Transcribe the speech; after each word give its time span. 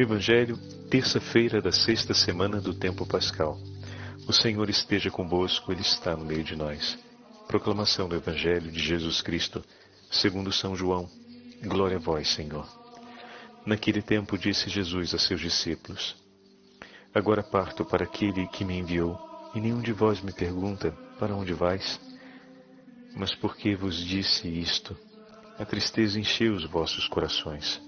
Evangelho, 0.00 0.56
terça-feira 0.88 1.60
da 1.60 1.72
sexta 1.72 2.14
semana 2.14 2.60
do 2.60 2.72
tempo 2.72 3.04
pascal. 3.04 3.58
O 4.28 4.32
Senhor 4.32 4.70
esteja 4.70 5.10
convosco, 5.10 5.72
Ele 5.72 5.80
está 5.80 6.16
no 6.16 6.24
meio 6.24 6.44
de 6.44 6.54
nós. 6.54 6.96
Proclamação 7.48 8.08
do 8.08 8.14
Evangelho 8.14 8.70
de 8.70 8.78
Jesus 8.78 9.20
Cristo, 9.20 9.60
segundo 10.08 10.52
São 10.52 10.76
João. 10.76 11.10
Glória 11.64 11.96
a 11.96 12.00
vós, 12.00 12.28
Senhor. 12.28 12.64
Naquele 13.66 14.00
tempo 14.00 14.38
disse 14.38 14.70
Jesus 14.70 15.14
a 15.14 15.18
seus 15.18 15.40
discípulos: 15.40 16.14
Agora 17.12 17.42
parto 17.42 17.84
para 17.84 18.04
aquele 18.04 18.46
que 18.46 18.64
me 18.64 18.78
enviou, 18.78 19.18
e 19.52 19.60
nenhum 19.60 19.82
de 19.82 19.92
vós 19.92 20.22
me 20.22 20.32
pergunta: 20.32 20.92
Para 21.18 21.34
onde 21.34 21.52
vais? 21.52 22.00
Mas 23.16 23.34
porque 23.34 23.74
vos 23.74 23.96
disse 23.96 24.46
isto, 24.46 24.96
a 25.58 25.64
tristeza 25.64 26.20
encheu 26.20 26.54
os 26.54 26.64
vossos 26.66 27.08
corações. 27.08 27.87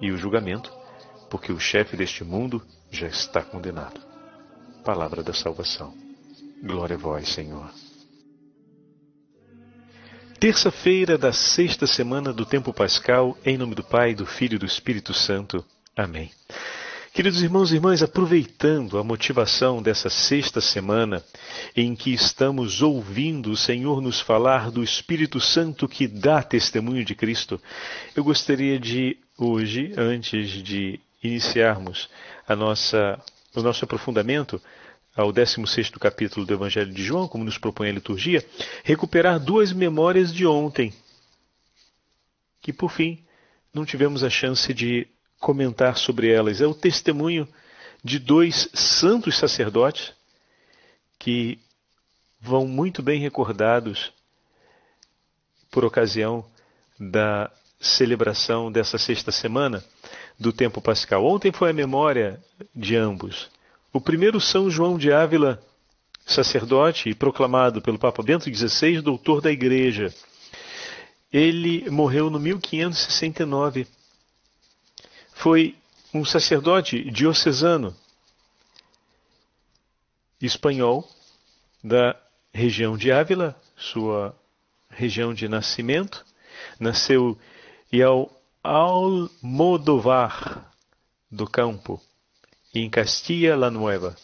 e 0.00 0.10
o 0.10 0.16
julgamento, 0.16 0.72
porque 1.30 1.52
o 1.52 1.60
chefe 1.60 1.96
deste 1.96 2.24
mundo 2.24 2.62
já 2.90 3.06
está 3.06 3.42
condenado. 3.42 4.00
Palavra 4.84 5.22
da 5.22 5.32
salvação. 5.32 5.94
Glória 6.62 6.96
a 6.96 6.98
vós, 6.98 7.28
Senhor. 7.28 7.70
Terça-feira 10.38 11.16
da 11.16 11.32
sexta 11.32 11.86
semana 11.86 12.32
do 12.32 12.44
tempo 12.44 12.72
pascal, 12.72 13.38
em 13.44 13.56
nome 13.56 13.76
do 13.76 13.84
Pai, 13.84 14.12
do 14.12 14.26
Filho 14.26 14.56
e 14.56 14.58
do 14.58 14.66
Espírito 14.66 15.14
Santo. 15.14 15.64
Amém. 15.96 16.32
Queridos 17.14 17.42
irmãos 17.42 17.70
e 17.70 17.74
irmãs, 17.74 18.02
aproveitando 18.02 18.98
a 18.98 19.04
motivação 19.04 19.82
dessa 19.82 20.08
sexta 20.08 20.62
semana 20.62 21.22
em 21.76 21.94
que 21.94 22.10
estamos 22.10 22.80
ouvindo 22.80 23.50
o 23.50 23.56
Senhor 23.56 24.00
nos 24.00 24.18
falar 24.18 24.70
do 24.70 24.82
Espírito 24.82 25.38
Santo 25.38 25.86
que 25.86 26.08
dá 26.08 26.42
testemunho 26.42 27.04
de 27.04 27.14
Cristo, 27.14 27.60
eu 28.16 28.24
gostaria 28.24 28.80
de 28.80 29.18
hoje, 29.38 29.92
antes 29.96 30.50
de 30.62 31.00
iniciarmos 31.22 32.08
a 32.46 32.56
nossa, 32.56 33.20
o 33.54 33.62
nosso 33.62 33.84
aprofundamento 33.84 34.60
ao 35.14 35.32
16 35.32 35.90
capítulo 35.90 36.46
do 36.46 36.54
Evangelho 36.54 36.92
de 36.92 37.02
João, 37.02 37.28
como 37.28 37.44
nos 37.44 37.58
propõe 37.58 37.88
a 37.88 37.92
liturgia, 37.92 38.44
recuperar 38.82 39.38
duas 39.38 39.72
memórias 39.72 40.32
de 40.32 40.46
ontem, 40.46 40.92
que 42.60 42.72
por 42.72 42.90
fim 42.90 43.24
não 43.72 43.84
tivemos 43.84 44.24
a 44.24 44.30
chance 44.30 44.72
de 44.72 45.06
comentar 45.38 45.96
sobre 45.96 46.30
elas. 46.30 46.60
É 46.60 46.66
o 46.66 46.74
testemunho 46.74 47.48
de 48.02 48.18
dois 48.18 48.68
santos 48.72 49.36
sacerdotes 49.36 50.12
que 51.18 51.58
vão 52.40 52.66
muito 52.66 53.02
bem 53.02 53.20
recordados 53.20 54.12
por 55.70 55.84
ocasião 55.84 56.44
da 56.98 57.50
celebração 57.82 58.72
dessa 58.72 58.96
sexta 58.96 59.30
semana 59.30 59.84
do 60.38 60.52
tempo 60.52 60.80
pascal. 60.80 61.26
Ontem 61.26 61.52
foi 61.52 61.70
a 61.70 61.74
memória 61.74 62.42
de 62.74 62.96
ambos. 62.96 63.50
O 63.92 64.00
primeiro, 64.00 64.40
São 64.40 64.70
João 64.70 64.96
de 64.96 65.12
Ávila, 65.12 65.62
sacerdote 66.24 67.10
e 67.10 67.14
proclamado 67.14 67.82
pelo 67.82 67.98
Papa 67.98 68.22
Bento 68.22 68.44
XVI, 68.44 69.02
doutor 69.02 69.42
da 69.42 69.52
Igreja. 69.52 70.14
Ele 71.32 71.90
morreu 71.90 72.30
no 72.30 72.38
1569 72.38 73.86
foi 75.42 75.76
um 76.14 76.24
sacerdote 76.24 77.10
diocesano 77.10 77.92
espanhol 80.40 81.08
da 81.82 82.16
região 82.54 82.96
de 82.96 83.10
Ávila, 83.10 83.60
sua 83.76 84.38
região 84.88 85.34
de 85.34 85.48
nascimento. 85.48 86.24
Nasceu 86.78 87.36
em 87.92 88.00
Almodovar 88.62 90.72
do 91.30 91.46
Campo, 91.46 92.00
em 92.74 92.88
Castilla 92.88 93.54
la 93.54 93.70
Nueva, 93.70 94.16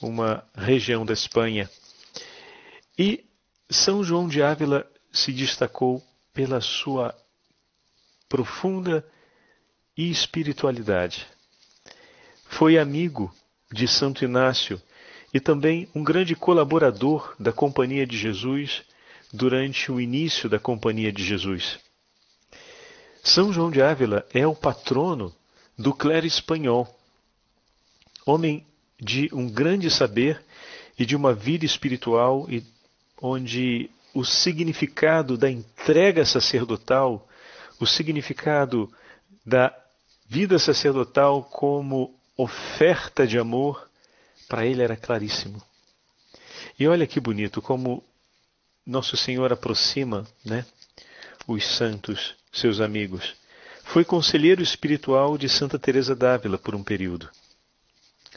uma 0.00 0.44
região 0.54 1.04
da 1.04 1.12
Espanha. 1.12 1.68
E 2.96 3.24
São 3.68 4.04
João 4.04 4.28
de 4.28 4.40
Ávila 4.42 4.88
se 5.12 5.32
destacou 5.32 6.00
pela 6.32 6.60
sua 6.60 7.12
profunda 8.28 9.04
e 9.96 10.08
espiritualidade. 10.08 11.26
Foi 12.46 12.78
amigo 12.78 13.34
de 13.72 13.88
Santo 13.88 14.24
Inácio 14.24 14.80
e 15.32 15.40
também 15.40 15.88
um 15.96 16.04
grande 16.04 16.36
colaborador 16.36 17.34
da 17.40 17.52
Companhia 17.52 18.06
de 18.06 18.16
Jesus 18.16 18.84
durante 19.32 19.90
o 19.90 20.00
início 20.00 20.48
da 20.48 20.60
Companhia 20.60 21.12
de 21.12 21.24
Jesus. 21.24 21.82
São 23.24 23.50
João 23.50 23.70
de 23.70 23.80
Ávila 23.80 24.26
é 24.34 24.46
o 24.46 24.54
patrono 24.54 25.34
do 25.78 25.94
clero 25.94 26.26
espanhol, 26.26 26.86
homem 28.26 28.66
de 29.00 29.30
um 29.32 29.48
grande 29.48 29.90
saber 29.90 30.44
e 30.98 31.06
de 31.06 31.16
uma 31.16 31.32
vida 31.32 31.64
espiritual 31.64 32.46
onde 33.20 33.90
o 34.12 34.26
significado 34.26 35.38
da 35.38 35.50
entrega 35.50 36.24
sacerdotal, 36.26 37.26
o 37.80 37.86
significado 37.86 38.92
da 39.44 39.74
vida 40.28 40.58
sacerdotal 40.58 41.42
como 41.44 42.14
oferta 42.36 43.26
de 43.26 43.38
amor, 43.38 43.88
para 44.46 44.66
ele 44.66 44.82
era 44.82 44.98
claríssimo. 44.98 45.62
E 46.78 46.86
olha 46.86 47.06
que 47.06 47.18
bonito 47.18 47.62
como 47.62 48.04
Nosso 48.86 49.16
Senhor 49.16 49.50
aproxima, 49.50 50.26
né, 50.44 50.66
os 51.46 51.64
santos, 51.76 52.34
seus 52.52 52.80
amigos. 52.80 53.34
Foi 53.84 54.04
conselheiro 54.04 54.62
espiritual 54.62 55.36
de 55.36 55.48
Santa 55.48 55.78
Teresa 55.78 56.14
d'Ávila 56.14 56.58
por 56.58 56.74
um 56.74 56.82
período. 56.82 57.28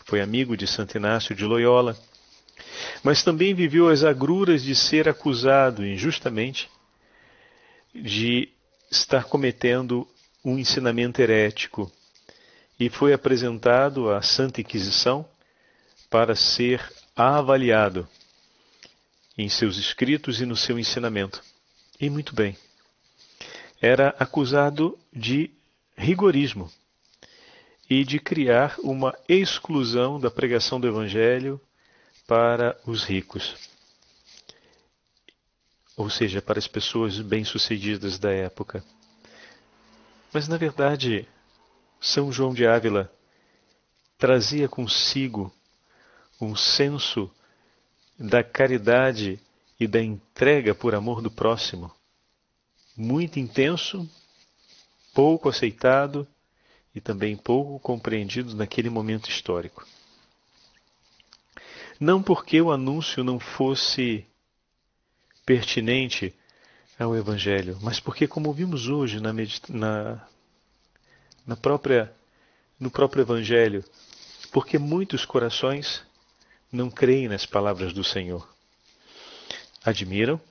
Foi 0.06 0.22
amigo 0.22 0.56
de 0.56 0.68
Santo 0.68 0.97
Inácio 0.97 1.35
de 1.35 1.46
Loyola, 1.46 1.97
mas 3.03 3.23
também 3.23 3.53
viveu 3.53 3.90
as 3.90 4.03
agruras 4.03 4.63
de 4.63 4.75
ser 4.75 5.07
acusado 5.07 5.85
injustamente 5.85 6.69
de 7.94 8.50
estar 8.91 9.25
cometendo 9.25 10.07
um 10.44 10.57
ensinamento 10.57 11.22
herético 11.22 11.91
e 12.79 12.90
foi 12.90 13.12
apresentado 13.12 14.12
à 14.12 14.22
Santa 14.22 14.62
Inquisição 14.62 15.28
para 16.09 16.35
ser 16.35 16.81
avaliado 17.16 18.07
em 19.38 19.50
seus 19.50 19.78
escritos 19.78 20.40
e 20.41 20.46
no 20.46 20.56
seu 20.56 20.79
ensinamento. 20.79 21.41
E 22.00 22.09
muito 22.09 22.34
bem. 22.34 22.56
Era 23.82 24.10
acusado 24.20 24.98
de 25.14 25.52
rigorismo 25.96 26.72
e 27.90 28.04
de 28.04 28.20
criar 28.20 28.76
uma 28.80 29.18
exclusão 29.28 30.20
da 30.20 30.30
pregação 30.30 30.80
do 30.80 30.88
Evangelho 30.88 31.60
para 32.28 32.78
os 32.86 33.04
ricos, 33.04 33.56
ou 35.96 36.10
seja, 36.10 36.42
para 36.42 36.60
as 36.60 36.68
pessoas 36.68 37.20
bem-sucedidas 37.20 38.20
da 38.20 38.32
época. 38.32 38.84
Mas, 40.34 40.48
na 40.48 40.58
verdade, 40.58 41.28
São 42.02 42.32
João 42.32 42.53
de 42.53 42.68
Ávila 42.68 43.12
trazia 44.18 44.68
consigo 44.68 45.53
um 46.40 46.56
senso 46.56 47.32
da 48.20 48.44
caridade 48.44 49.40
e 49.80 49.88
da 49.88 50.02
entrega 50.02 50.76
por 50.76 50.94
amor 50.94 51.22
do 51.22 51.32
próximo, 51.32 51.91
muito 52.97 53.40
intenso, 53.40 54.09
pouco 55.14 55.47
aceitado 55.47 56.28
e 56.96 56.99
também 56.99 57.38
pouco 57.38 57.79
compreendido 57.79 58.55
naquele 58.55 58.90
momento 58.90 59.29
histórico. 59.29 59.85
Não 61.99 62.23
porque 62.23 62.59
o 62.59 62.72
anúncio 62.72 63.23
não 63.23 63.40
fosse 63.40 64.26
pertinente 65.46 66.34
ao 66.99 67.16
Evangelho, 67.16 67.78
mas 67.82 67.99
porque, 67.99 68.28
como 68.28 68.52
vimos 68.52 68.88
hoje 68.88 69.20
na, 69.20 69.32
na, 69.70 70.28
na 71.46 71.55
própria, 71.55 72.11
no 72.79 72.90
próprio 72.90 73.22
Evangelho, 73.22 73.84
porque 74.52 74.79
muitos 74.79 75.23
corações 75.23 76.03
não 76.72 76.90
creem 76.90 77.28
nas 77.28 77.46
palavras 77.46 77.94
do 77.94 78.03
Senhor. 78.03 78.47
Admiram, 79.84 80.41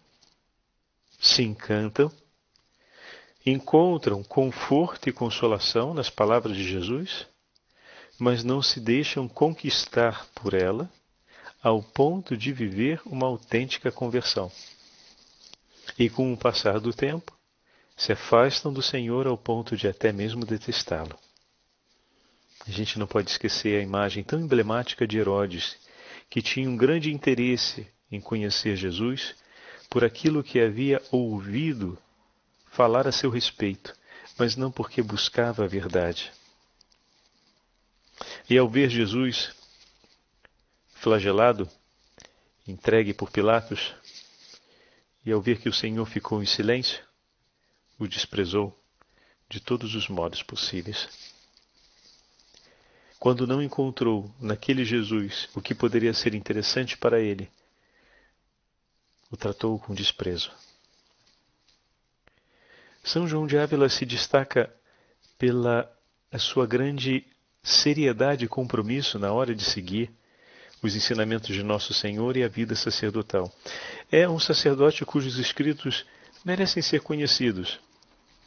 se 1.20 1.43
encantam, 1.43 2.10
encontram 3.46 4.25
conforto 4.25 5.08
e 5.08 5.12
consolação 5.12 5.94
nas 5.94 6.10
palavras 6.10 6.56
de 6.56 6.69
Jesus, 6.69 7.28
mas 8.19 8.43
não 8.43 8.60
se 8.60 8.81
deixam 8.81 9.28
conquistar 9.28 10.26
por 10.34 10.52
ela 10.52 10.90
ao 11.62 11.81
ponto 11.81 12.37
de 12.37 12.52
viver 12.52 13.00
uma 13.06 13.26
autêntica 13.26 13.93
conversão. 13.93 14.50
E 15.96 16.10
com 16.10 16.32
o 16.32 16.37
passar 16.37 16.81
do 16.81 16.93
tempo, 16.93 17.32
se 17.96 18.12
afastam 18.12 18.72
do 18.72 18.82
Senhor 18.82 19.28
ao 19.28 19.38
ponto 19.38 19.76
de 19.76 19.87
até 19.87 20.12
mesmo 20.12 20.44
detestá-lo. 20.44 21.16
A 22.66 22.70
gente 22.70 22.98
não 22.98 23.06
pode 23.06 23.31
esquecer 23.31 23.78
a 23.78 23.82
imagem 23.82 24.25
tão 24.25 24.40
emblemática 24.40 25.06
de 25.06 25.19
Herodes, 25.19 25.76
que 26.28 26.43
tinha 26.43 26.69
um 26.69 26.76
grande 26.76 27.12
interesse 27.12 27.87
em 28.10 28.20
conhecer 28.20 28.75
Jesus 28.76 29.37
por 29.88 30.04
aquilo 30.04 30.43
que 30.43 30.60
havia 30.60 31.00
ouvido 31.12 31.96
falar 32.76 33.08
a 33.08 33.12
seu 33.12 33.31
respeito, 33.31 33.96
mas 34.38 34.55
não 34.55 34.70
porque 34.70 35.00
buscava 35.00 35.64
a 35.64 35.67
verdade. 35.67 36.31
E 38.50 38.58
ao 38.58 38.69
ver 38.69 38.90
Jesus 38.90 39.55
flagelado, 40.93 41.67
entregue 42.69 43.14
por 43.14 43.31
Pilatos, 43.31 43.94
e 45.25 45.32
ao 45.32 45.40
ver 45.40 45.58
que 45.58 45.70
o 45.70 45.73
Senhor 45.73 46.05
ficou 46.05 46.43
em 46.43 46.46
silêncio, 46.46 47.02
o 47.99 48.06
desprezou 48.06 48.79
de 49.49 49.58
todos 49.58 49.94
os 49.94 50.06
modos 50.06 50.43
possíveis. 50.43 51.08
Quando 53.19 53.46
não 53.46 53.62
encontrou 53.62 54.31
naquele 54.38 54.84
Jesus 54.84 55.49
o 55.55 55.62
que 55.62 55.75
poderia 55.75 56.12
ser 56.12 56.34
interessante 56.34 56.94
para 56.99 57.20
ele, 57.20 57.50
o 59.31 59.37
tratou 59.37 59.79
com 59.79 59.94
desprezo. 59.94 60.52
São 63.06 63.25
João 63.25 63.47
de 63.47 63.56
Ávila 63.56 63.88
se 63.88 64.05
destaca 64.05 64.69
pela 65.38 65.88
sua 66.41 66.67
grande 66.67 67.25
seriedade 67.62 68.44
e 68.44 68.49
compromisso 68.49 69.17
na 69.17 69.32
hora 69.32 69.55
de 69.55 69.64
seguir 69.64 70.11
os 70.82 70.97
ensinamentos 70.97 71.55
de 71.55 71.62
Nosso 71.62 71.94
Senhor 71.94 72.37
e 72.37 72.43
a 72.43 72.49
vida 72.49 72.75
sacerdotal. 72.75 73.49
É 74.11 74.29
um 74.29 74.41
sacerdote 74.41 75.05
cujos 75.05 75.38
escritos 75.38 76.05
merecem 76.44 76.82
ser 76.82 77.00
conhecidos, 77.00 77.79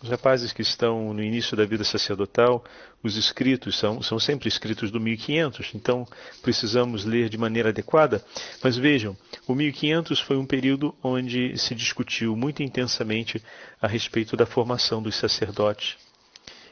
os 0.01 0.10
rapazes 0.10 0.54
que 0.54 0.62
estão 0.62 1.13
no 1.13 1.22
início 1.22 1.57
da 1.57 1.66
vida 1.66 1.84
sacerdotal, 1.84 2.63
os 3.04 3.18
escritos 3.18 3.78
são, 3.78 4.01
são 4.01 4.18
sempre 4.18 4.48
escritos 4.48 4.92
do 4.92 5.00
1500, 5.00 5.72
então 5.75 6.07
precisamos 6.42 7.04
ler 7.04 7.28
de 7.28 7.38
maneira 7.38 7.69
adequada. 7.69 8.24
Mas 8.63 8.78
vejam, 8.78 9.18
o 9.46 9.54
1500 9.54 10.19
foi 10.22 10.38
um 10.38 10.46
período 10.46 10.96
onde 11.04 11.57
se 11.57 11.75
discutiu 11.75 12.36
muito 12.36 12.63
intensamente 12.63 13.44
a 13.81 13.88
respeito 13.88 14.38
da 14.38 14.46
formação 14.46 15.01
dos 15.01 15.16
sacerdotes, 15.16 15.98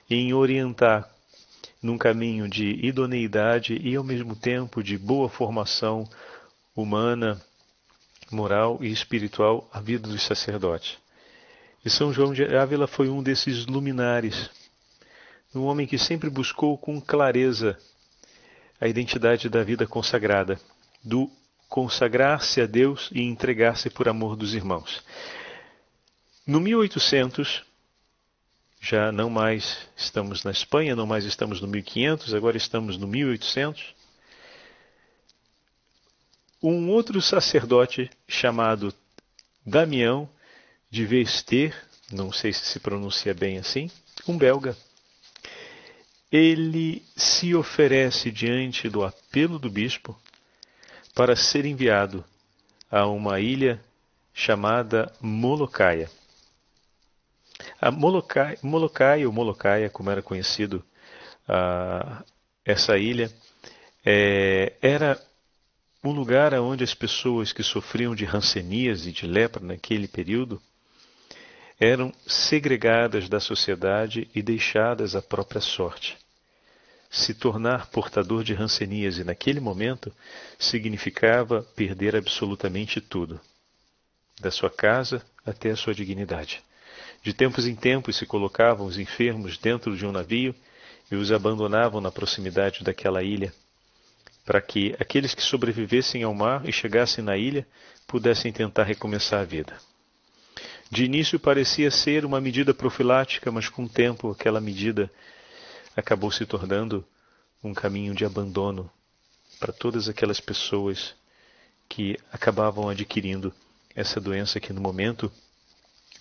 em 0.09 0.33
orientar 0.33 1.09
num 1.81 1.97
caminho 1.97 2.47
de 2.47 2.79
idoneidade 2.85 3.77
e 3.83 3.95
ao 3.95 4.03
mesmo 4.03 4.35
tempo 4.35 4.81
de 4.81 4.97
boa 4.97 5.29
formação 5.29 6.07
humana, 6.75 7.41
moral 8.31 8.79
e 8.81 8.91
espiritual 8.91 9.69
a 9.71 9.81
vida 9.81 10.07
dos 10.07 10.23
sacerdotes. 10.23 10.97
E 11.83 11.89
São 11.89 12.11
João 12.11 12.33
de 12.33 12.43
Ávila 12.43 12.87
foi 12.87 13.09
um 13.09 13.23
desses 13.23 13.65
luminares, 13.65 14.49
um 15.55 15.63
homem 15.63 15.87
que 15.87 15.97
sempre 15.97 16.29
buscou 16.29 16.77
com 16.77 16.99
clareza 16.99 17.77
a 18.79 18.87
identidade 18.87 19.49
da 19.49 19.63
vida 19.63 19.87
consagrada, 19.87 20.59
do 21.03 21.31
consagrar-se 21.67 22.61
a 22.61 22.65
Deus 22.65 23.09
e 23.11 23.21
entregar-se 23.21 23.89
por 23.89 24.07
amor 24.07 24.35
dos 24.35 24.53
irmãos. 24.53 25.03
No 26.45 26.59
1800, 26.59 27.63
já 28.79 29.11
não 29.11 29.29
mais 29.29 29.77
estamos 29.95 30.43
na 30.43 30.51
Espanha, 30.51 30.95
não 30.95 31.05
mais 31.05 31.25
estamos 31.25 31.59
no 31.59 31.67
1500, 31.67 32.33
agora 32.33 32.55
estamos 32.55 32.97
no 32.97 33.07
1800. 33.07 33.95
Um 36.61 36.89
outro 36.89 37.21
sacerdote 37.21 38.09
chamado 38.27 38.93
Damião 39.65 40.29
de 40.89 41.05
Vester, 41.05 41.75
não 42.11 42.31
sei 42.31 42.53
se 42.53 42.65
se 42.65 42.79
pronuncia 42.79 43.33
bem 43.33 43.57
assim, 43.57 43.91
um 44.27 44.37
belga. 44.37 44.75
Ele 46.31 47.03
se 47.15 47.55
oferece 47.55 48.31
diante 48.31 48.89
do 48.89 49.03
apelo 49.03 49.57
do 49.57 49.69
bispo 49.69 50.17
para 51.13 51.35
ser 51.35 51.65
enviado 51.65 52.23
a 52.91 53.05
uma 53.07 53.39
ilha 53.39 53.83
chamada 54.33 55.11
Molocaia. 55.19 56.09
A 57.81 57.91
Molocaia, 57.91 58.57
Molocaia 58.61 59.27
ou 59.27 59.33
Molocaia, 59.33 59.89
como 59.89 60.09
era 60.09 60.21
conhecido 60.21 60.83
uh, 61.47 62.23
essa 62.63 62.97
ilha, 62.97 63.31
é, 64.05 64.73
era 64.81 65.19
um 66.03 66.11
lugar 66.11 66.53
onde 66.53 66.83
as 66.83 66.93
pessoas 66.93 67.51
que 67.51 67.63
sofriam 67.63 68.15
de 68.15 68.25
rancenias 68.25 69.05
e 69.05 69.11
de 69.11 69.25
lepra 69.25 69.63
naquele 69.63 70.07
período 70.07 70.61
eram 71.79 72.11
segregadas 72.25 73.29
da 73.29 73.39
sociedade 73.39 74.29
e 74.33 74.41
deixadas 74.41 75.15
à 75.15 75.21
própria 75.21 75.61
sorte. 75.61 76.17
Se 77.09 77.33
tornar 77.33 77.87
portador 77.87 78.43
de 78.43 78.53
rancenias 78.53 79.17
naquele 79.19 79.59
momento 79.59 80.11
significava 80.59 81.61
perder 81.75 82.15
absolutamente 82.15 82.99
tudo, 82.99 83.39
da 84.41 84.51
sua 84.51 84.69
casa 84.69 85.23
até 85.45 85.69
a 85.71 85.75
sua 85.75 85.93
dignidade. 85.93 86.61
De 87.23 87.33
tempos 87.33 87.65
em 87.65 87.75
tempos 87.75 88.17
se 88.17 88.25
colocavam 88.25 88.85
os 88.85 88.97
enfermos 88.97 89.57
dentro 89.57 89.95
de 89.95 90.05
um 90.05 90.11
navio 90.11 90.53
e 91.11 91.15
os 91.15 91.31
abandonavam 91.31 92.01
na 92.01 92.11
proximidade 92.11 92.83
daquela 92.83 93.23
ilha, 93.23 93.53
para 94.45 94.61
que 94.61 94.95
aqueles 94.99 95.33
que 95.33 95.41
sobrevivessem 95.41 96.23
ao 96.23 96.33
mar 96.33 96.67
e 96.67 96.71
chegassem 96.71 97.23
na 97.23 97.37
ilha 97.37 97.65
pudessem 98.05 98.51
tentar 98.51 98.83
recomeçar 98.83 99.41
a 99.41 99.45
vida. 99.45 99.77
De 100.89 101.03
início 101.03 101.39
parecia 101.39 101.91
ser 101.91 102.23
uma 102.23 102.39
medida 102.39 102.73
profilática, 102.73 103.51
mas 103.51 103.67
com 103.67 103.83
o 103.83 103.89
tempo 103.89 104.31
aquela 104.31 104.61
medida 104.61 105.11
acabou 105.95 106.31
se 106.31 106.45
tornando 106.45 107.05
um 107.61 107.73
caminho 107.73 108.15
de 108.15 108.23
abandono 108.23 108.89
para 109.59 109.73
todas 109.73 110.07
aquelas 110.07 110.39
pessoas 110.39 111.13
que 111.89 112.17
acabavam 112.31 112.87
adquirindo 112.87 113.53
essa 113.95 114.21
doença 114.21 114.59
que 114.59 114.71
no 114.71 114.79
momento 114.79 115.31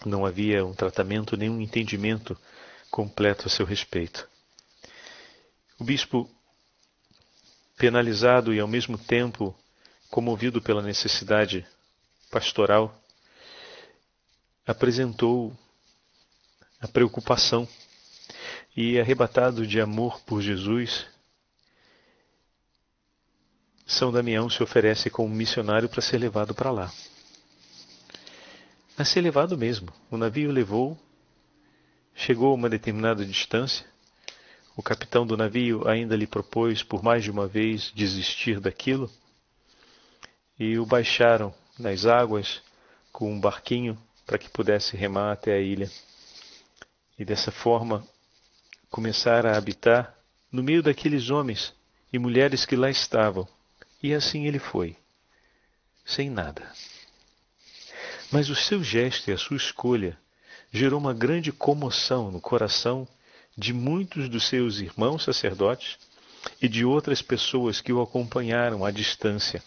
não 0.04 0.26
havia 0.26 0.64
um 0.64 0.74
tratamento 0.74 1.36
nem 1.36 1.48
um 1.48 1.60
entendimento 1.60 2.36
completo 2.90 3.46
a 3.46 3.50
seu 3.50 3.64
respeito. 3.64 4.28
O 5.78 5.84
bispo, 5.84 6.28
penalizado 7.76 8.52
e 8.52 8.58
ao 8.58 8.66
mesmo 8.66 8.98
tempo 8.98 9.54
comovido 10.10 10.60
pela 10.60 10.82
necessidade 10.82 11.66
pastoral, 12.30 12.98
apresentou 14.66 15.56
a 16.80 16.88
preocupação 16.88 17.68
e, 18.76 18.98
arrebatado 18.98 19.66
de 19.66 19.80
amor 19.80 20.20
por 20.20 20.42
Jesus, 20.42 21.06
São 23.86 24.10
Damião 24.10 24.50
se 24.50 24.62
oferece 24.62 25.08
como 25.08 25.28
missionário 25.28 25.88
para 25.88 26.02
ser 26.02 26.18
levado 26.18 26.54
para 26.54 26.70
lá. 26.70 26.92
A 28.98 29.04
ser 29.04 29.20
levado 29.20 29.56
mesmo. 29.56 29.92
O 30.10 30.16
navio 30.16 30.50
levou, 30.50 30.98
chegou 32.14 32.50
a 32.50 32.54
uma 32.54 32.68
determinada 32.68 33.24
distância. 33.24 33.86
O 34.76 34.82
capitão 34.82 35.26
do 35.26 35.36
navio 35.36 35.86
ainda 35.88 36.16
lhe 36.16 36.26
propôs 36.26 36.82
por 36.82 37.02
mais 37.02 37.22
de 37.22 37.30
uma 37.30 37.46
vez 37.46 37.92
desistir 37.94 38.58
daquilo 38.58 39.10
e 40.58 40.78
o 40.78 40.86
baixaram 40.86 41.54
nas 41.78 42.06
águas 42.06 42.60
com 43.12 43.32
um 43.32 43.40
barquinho 43.40 43.96
para 44.26 44.38
que 44.38 44.50
pudesse 44.50 44.96
remar 44.96 45.32
até 45.32 45.54
a 45.54 45.60
ilha 45.60 45.88
e 47.16 47.24
dessa 47.24 47.52
forma 47.52 48.06
começar 48.90 49.46
a 49.46 49.56
habitar 49.56 50.14
no 50.50 50.62
meio 50.62 50.82
daqueles 50.82 51.30
homens 51.30 51.72
e 52.12 52.18
mulheres 52.18 52.66
que 52.66 52.76
lá 52.76 52.90
estavam. 52.90 53.48
E 54.02 54.12
assim 54.12 54.46
ele 54.46 54.58
foi, 54.58 54.96
sem 56.04 56.28
nada. 56.28 56.70
Mas 58.30 58.50
o 58.50 58.54
seu 58.54 58.82
gesto 58.82 59.30
e 59.30 59.32
a 59.32 59.38
sua 59.38 59.56
escolha 59.56 60.18
gerou 60.72 60.98
uma 60.98 61.14
grande 61.14 61.52
comoção 61.52 62.30
no 62.30 62.40
coração 62.40 63.06
de 63.56 63.72
muitos 63.72 64.28
dos 64.28 64.48
seus 64.48 64.80
irmãos 64.80 65.24
sacerdotes 65.24 65.98
e 66.60 66.68
de 66.68 66.84
outras 66.84 67.22
pessoas 67.22 67.80
que 67.80 67.92
o 67.92 68.02
acompanharam 68.02 68.84
à 68.84 68.90
distância 68.90 69.62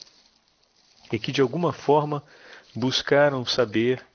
e 1.11 1.17
que 1.17 1.31
de 1.31 1.41
alguma 1.41 1.73
forma 1.73 2.23
buscaram 2.75 3.45
saber 3.45 4.05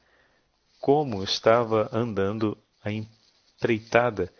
como 0.84 1.24
estava 1.24 1.88
andando 1.90 2.58
a 2.84 2.92
empreitada 2.92 4.30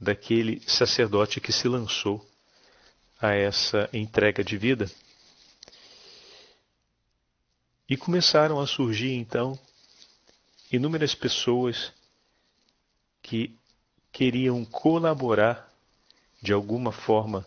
daquele 0.00 0.58
sacerdote 0.66 1.42
que 1.42 1.52
se 1.52 1.68
lançou 1.68 2.26
a 3.20 3.34
essa 3.34 3.86
entrega 3.92 4.42
de 4.42 4.56
vida. 4.56 4.90
E 7.86 7.98
começaram 7.98 8.58
a 8.58 8.66
surgir 8.66 9.12
então 9.12 9.58
inúmeras 10.72 11.14
pessoas 11.14 11.92
que 13.20 13.54
queriam 14.10 14.64
colaborar 14.64 15.70
de 16.40 16.54
alguma 16.54 16.92
forma 16.92 17.46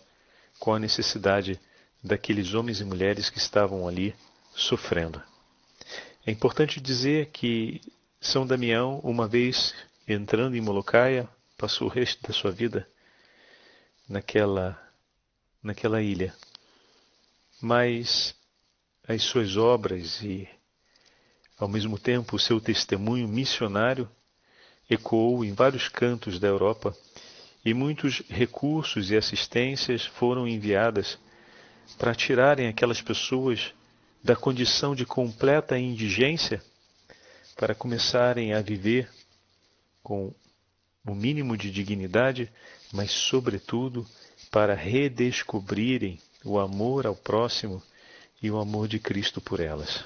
com 0.59 0.75
a 0.75 0.79
necessidade 0.79 1.59
daqueles 2.03 2.53
homens 2.53 2.81
e 2.81 2.85
mulheres 2.85 3.31
que 3.31 3.39
estavam 3.39 3.87
ali 3.87 4.15
sofrendo. 4.53 5.19
É 6.23 6.29
importante 6.29 6.79
dizer 6.79 7.31
que 7.31 7.81
São 8.23 8.47
Damião, 8.47 9.01
uma 9.03 9.27
vez 9.27 9.75
entrando 10.07 10.55
em 10.55 10.61
Molocaia, 10.61 11.27
passou 11.57 11.87
o 11.87 11.91
resto 11.91 12.25
da 12.25 12.33
sua 12.33 12.51
vida 12.51 12.87
naquela, 14.07 14.81
naquela 15.61 16.01
ilha. 16.01 16.33
Mas 17.61 18.33
as 19.05 19.23
suas 19.23 19.57
obras 19.57 20.21
e, 20.21 20.47
ao 21.59 21.67
mesmo 21.67 21.99
tempo, 21.99 22.37
o 22.37 22.39
seu 22.39 22.61
testemunho 22.61 23.27
missionário 23.27 24.09
ecoou 24.89 25.43
em 25.43 25.53
vários 25.53 25.89
cantos 25.89 26.39
da 26.39 26.47
Europa 26.47 26.95
e 27.63 27.73
muitos 27.73 28.23
recursos 28.29 29.11
e 29.11 29.17
assistências 29.17 30.05
foram 30.05 30.47
enviadas 30.47 31.19
para 31.97 32.15
tirarem 32.15 32.69
aquelas 32.69 33.01
pessoas 33.01 33.73
da 34.23 34.33
condição 34.33 34.95
de 34.95 35.05
completa 35.05 35.77
indigência 35.77 36.63
para 37.55 37.75
começarem 37.75 38.53
a 38.53 38.61
viver 38.61 39.09
com 40.01 40.33
o 41.05 41.13
mínimo 41.13 41.57
de 41.57 41.69
dignidade, 41.71 42.51
mas, 42.91 43.11
sobretudo, 43.11 44.07
para 44.51 44.73
redescobrirem 44.73 46.19
o 46.43 46.59
amor 46.59 47.05
ao 47.05 47.15
próximo 47.15 47.81
e 48.41 48.51
o 48.51 48.59
amor 48.59 48.87
de 48.87 48.99
Cristo 48.99 49.41
por 49.41 49.59
elas. 49.59 50.05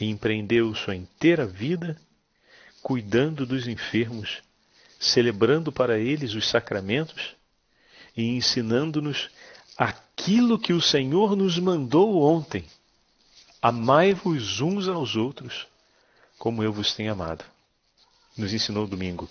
E 0.00 0.06
empreendeu 0.06 0.74
sua 0.74 0.96
inteira 0.96 1.46
vida 1.46 2.00
cuidando 2.82 3.46
dos 3.46 3.68
enfermos, 3.68 4.42
celebrando 4.98 5.70
para 5.70 5.98
eles 5.98 6.34
os 6.34 6.48
sacramentos 6.48 7.36
e 8.16 8.36
ensinando-nos 8.36 9.30
aquilo 9.76 10.58
que 10.58 10.72
o 10.72 10.80
Senhor 10.80 11.36
nos 11.36 11.58
mandou 11.58 12.22
ontem. 12.22 12.64
Amai-vos 13.64 14.60
uns 14.60 14.88
aos 14.88 15.14
outros, 15.14 15.68
como 16.36 16.64
eu 16.64 16.72
vos 16.72 16.94
tenho 16.94 17.12
amado. 17.12 17.44
Nos 18.36 18.52
ensinou 18.52 18.88
domingo. 18.88 19.28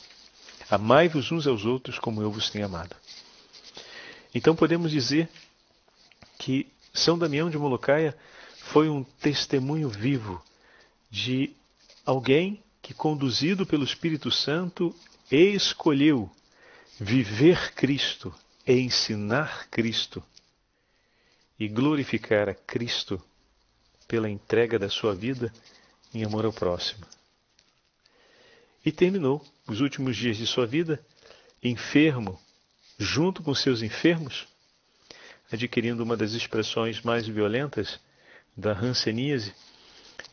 Amai-vos 0.70 1.34
uns 1.34 1.46
aos 1.46 1.66
outros, 1.66 2.00
como 2.00 2.22
eu 2.22 2.32
vos 2.32 2.50
tenho 2.50 2.66
amado. 2.66 2.96
Então 4.34 4.56
podemos 4.56 4.90
dizer 4.90 5.30
que 6.40 6.72
São 6.94 7.20
Damião 7.20 7.50
de 7.50 7.58
Molocaia 7.58 8.18
foi 8.56 8.88
um 8.88 9.04
testemunho 9.04 9.90
vivo 9.90 10.42
de 11.10 11.54
alguém 12.06 12.64
que, 12.82 12.94
conduzido 12.94 13.66
pelo 13.66 13.84
Espírito 13.84 14.32
Santo, 14.32 14.96
escolheu 15.30 16.32
viver 16.98 17.74
Cristo 17.74 18.34
e 18.66 18.80
ensinar 18.80 19.68
Cristo 19.70 20.24
e 21.60 21.68
glorificar 21.68 22.48
a 22.48 22.56
Cristo 22.56 23.22
pela 24.12 24.30
entrega 24.30 24.78
da 24.78 24.90
sua 24.90 25.16
vida 25.16 25.54
em 26.14 26.26
amor 26.26 26.44
ao 26.44 26.52
próximo. 26.52 27.06
E 28.86 28.92
terminou 28.92 29.42
os 29.66 29.80
últimos 29.80 30.18
dias 30.18 30.36
de 30.36 30.46
sua 30.46 30.68
vida 30.68 31.00
enfermo, 31.64 32.38
junto 33.00 33.42
com 33.42 33.56
seus 33.56 33.82
enfermos, 33.82 34.50
adquirindo 35.50 36.04
uma 36.04 36.18
das 36.18 36.34
expressões 36.34 37.00
mais 37.00 37.26
violentas 37.26 38.02
da 38.58 38.74
hanseníase 38.74 39.54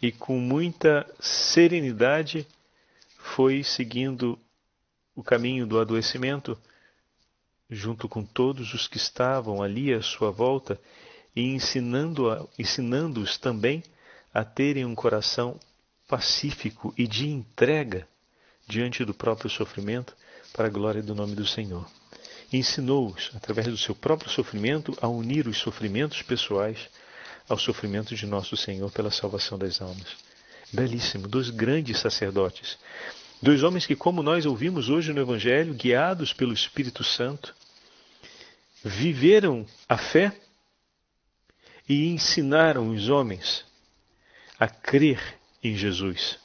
e 0.02 0.10
com 0.10 0.40
muita 0.40 1.08
serenidade 1.20 2.44
foi 3.16 3.62
seguindo 3.62 4.36
o 5.14 5.22
caminho 5.22 5.68
do 5.68 5.78
adoecimento 5.78 6.58
junto 7.70 8.08
com 8.08 8.24
todos 8.24 8.74
os 8.74 8.88
que 8.88 8.96
estavam 8.96 9.62
ali 9.62 9.94
à 9.94 10.02
sua 10.02 10.32
volta 10.32 10.80
e 11.38 11.54
ensinando-os 11.54 12.48
ensinando 12.58 13.24
também 13.38 13.84
a 14.34 14.44
terem 14.44 14.84
um 14.84 14.92
coração 14.92 15.56
pacífico 16.08 16.92
e 16.98 17.06
de 17.06 17.28
entrega 17.28 18.08
diante 18.66 19.04
do 19.04 19.14
próprio 19.14 19.48
sofrimento 19.48 20.16
para 20.52 20.66
a 20.66 20.68
glória 20.68 21.00
do 21.00 21.14
nome 21.14 21.36
do 21.36 21.46
Senhor. 21.46 21.88
Ensinou-os, 22.52 23.30
através 23.36 23.68
do 23.68 23.78
seu 23.78 23.94
próprio 23.94 24.28
sofrimento, 24.28 24.98
a 25.00 25.06
unir 25.06 25.46
os 25.46 25.58
sofrimentos 25.58 26.22
pessoais 26.22 26.88
ao 27.48 27.56
sofrimento 27.56 28.16
de 28.16 28.26
nosso 28.26 28.56
Senhor 28.56 28.90
pela 28.90 29.12
salvação 29.12 29.56
das 29.56 29.80
almas. 29.80 30.16
Belíssimo, 30.72 31.28
dois 31.28 31.50
grandes 31.50 32.00
sacerdotes, 32.00 32.76
dois 33.40 33.62
homens 33.62 33.86
que, 33.86 33.94
como 33.94 34.24
nós 34.24 34.44
ouvimos 34.44 34.88
hoje 34.88 35.12
no 35.12 35.20
Evangelho, 35.20 35.72
guiados 35.72 36.32
pelo 36.32 36.52
Espírito 36.52 37.04
Santo, 37.04 37.54
viveram 38.82 39.64
a 39.88 39.96
fé 39.96 40.32
e 41.88 42.08
ensinaram 42.08 42.90
os 42.90 43.08
homens 43.08 43.64
a 44.58 44.68
crer 44.68 45.20
em 45.62 45.76
Jesus. 45.76 46.38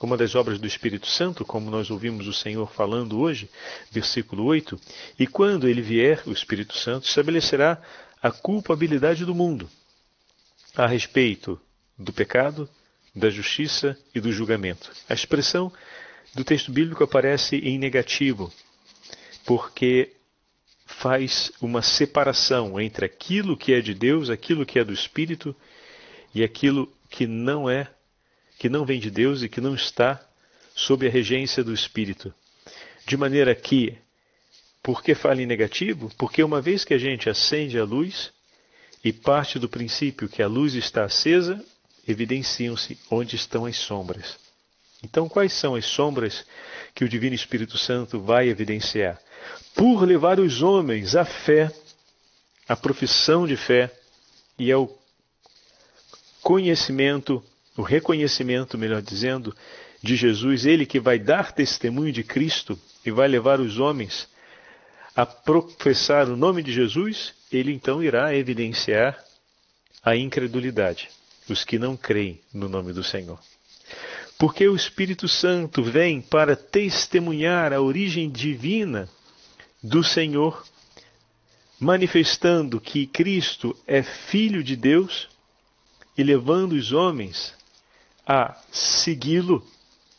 Uma 0.00 0.16
das 0.16 0.34
obras 0.34 0.58
do 0.58 0.66
Espírito 0.66 1.06
Santo, 1.06 1.44
como 1.44 1.70
nós 1.70 1.90
ouvimos 1.90 2.26
o 2.26 2.32
Senhor 2.32 2.70
falando 2.72 3.18
hoje, 3.18 3.50
versículo 3.90 4.44
8: 4.44 4.78
E 5.18 5.26
quando 5.26 5.68
ele 5.68 5.82
vier, 5.82 6.22
o 6.26 6.32
Espírito 6.32 6.76
Santo 6.76 7.08
estabelecerá 7.08 7.80
a 8.22 8.30
culpabilidade 8.30 9.24
do 9.24 9.34
mundo 9.34 9.68
a 10.76 10.86
respeito 10.86 11.58
do 11.98 12.12
pecado, 12.12 12.68
da 13.14 13.30
justiça 13.30 13.98
e 14.14 14.20
do 14.20 14.30
julgamento. 14.30 14.92
A 15.08 15.14
expressão 15.14 15.72
do 16.34 16.44
texto 16.44 16.70
bíblico 16.70 17.02
aparece 17.02 17.56
em 17.56 17.78
negativo, 17.78 18.52
porque 19.46 20.12
faz 21.06 21.52
uma 21.62 21.82
separação 21.82 22.80
entre 22.80 23.06
aquilo 23.06 23.56
que 23.56 23.72
é 23.72 23.80
de 23.80 23.94
Deus, 23.94 24.28
aquilo 24.28 24.66
que 24.66 24.76
é 24.76 24.82
do 24.82 24.92
Espírito 24.92 25.54
e 26.34 26.42
aquilo 26.42 26.92
que 27.08 27.28
não 27.28 27.70
é, 27.70 27.88
que 28.58 28.68
não 28.68 28.84
vem 28.84 28.98
de 28.98 29.08
Deus 29.08 29.40
e 29.40 29.48
que 29.48 29.60
não 29.60 29.76
está 29.76 30.20
sob 30.74 31.06
a 31.06 31.10
regência 31.10 31.62
do 31.62 31.72
Espírito. 31.72 32.34
De 33.06 33.16
maneira 33.16 33.54
que, 33.54 33.96
por 34.82 35.00
que 35.00 35.14
fala 35.14 35.40
em 35.40 35.46
negativo? 35.46 36.10
Porque 36.18 36.42
uma 36.42 36.60
vez 36.60 36.84
que 36.84 36.92
a 36.92 36.98
gente 36.98 37.30
acende 37.30 37.78
a 37.78 37.84
luz 37.84 38.32
e 39.04 39.12
parte 39.12 39.60
do 39.60 39.68
princípio 39.68 40.28
que 40.28 40.42
a 40.42 40.48
luz 40.48 40.74
está 40.74 41.04
acesa, 41.04 41.64
evidenciam-se 42.08 42.98
onde 43.08 43.36
estão 43.36 43.64
as 43.64 43.76
sombras. 43.76 44.36
Então, 45.04 45.28
quais 45.28 45.52
são 45.52 45.76
as 45.76 45.84
sombras 45.84 46.44
que 46.96 47.04
o 47.04 47.08
Divino 47.08 47.36
Espírito 47.36 47.78
Santo 47.78 48.20
vai 48.20 48.48
evidenciar? 48.48 49.20
Por 49.74 50.02
levar 50.04 50.40
os 50.40 50.62
homens 50.62 51.14
à 51.14 51.24
fé, 51.24 51.70
à 52.68 52.74
profissão 52.74 53.46
de 53.46 53.56
fé 53.56 53.92
e 54.58 54.72
ao 54.72 54.90
conhecimento, 56.42 57.42
o 57.76 57.82
reconhecimento, 57.82 58.78
melhor 58.78 59.02
dizendo, 59.02 59.54
de 60.02 60.16
Jesus, 60.16 60.64
ele 60.64 60.86
que 60.86 61.00
vai 61.00 61.18
dar 61.18 61.52
testemunho 61.52 62.12
de 62.12 62.22
Cristo 62.22 62.78
e 63.04 63.10
vai 63.10 63.28
levar 63.28 63.60
os 63.60 63.78
homens 63.78 64.28
a 65.14 65.26
professar 65.26 66.28
o 66.28 66.36
nome 66.36 66.62
de 66.62 66.72
Jesus, 66.72 67.34
ele 67.50 67.72
então 67.72 68.02
irá 68.02 68.34
evidenciar 68.34 69.18
a 70.04 70.14
incredulidade, 70.14 71.08
os 71.48 71.64
que 71.64 71.78
não 71.78 71.96
creem 71.96 72.40
no 72.52 72.68
nome 72.68 72.92
do 72.92 73.02
Senhor. 73.02 73.38
Porque 74.38 74.68
o 74.68 74.76
Espírito 74.76 75.26
Santo 75.26 75.82
vem 75.82 76.20
para 76.20 76.54
testemunhar 76.54 77.72
a 77.72 77.80
origem 77.80 78.30
divina 78.30 79.08
do 79.82 80.02
Senhor, 80.02 80.64
manifestando 81.78 82.80
que 82.80 83.06
Cristo 83.06 83.76
é 83.86 84.02
Filho 84.02 84.62
de 84.64 84.76
Deus 84.76 85.28
e 86.16 86.22
levando 86.22 86.72
os 86.72 86.92
homens 86.92 87.54
a 88.26 88.60
segui-lo, 88.72 89.66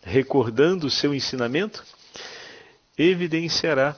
recordando 0.02 0.88
o 0.88 0.92
seu 0.92 1.14
ensinamento, 1.14 1.84
evidenciará 2.98 3.98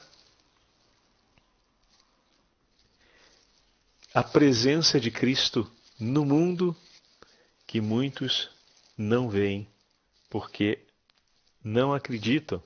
a 4.12 4.22
presença 4.22 4.98
de 4.98 5.10
Cristo 5.10 5.70
no 5.98 6.24
mundo 6.24 6.76
que 7.66 7.80
muitos 7.80 8.50
não 8.98 9.28
veem, 9.28 9.68
porque 10.28 10.84
não 11.62 11.92
acreditam 11.92 12.60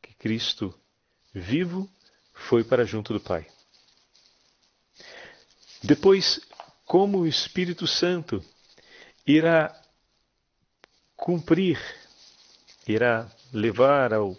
que 0.00 0.14
Cristo 0.14 0.74
vivo 1.34 1.90
foi 2.48 2.64
para 2.64 2.84
junto 2.84 3.12
do 3.12 3.20
Pai. 3.20 3.46
Depois, 5.82 6.40
como 6.84 7.18
o 7.18 7.26
Espírito 7.26 7.86
Santo 7.86 8.44
irá 9.26 9.74
cumprir, 11.16 11.80
irá 12.86 13.30
levar 13.52 14.12
ao 14.12 14.36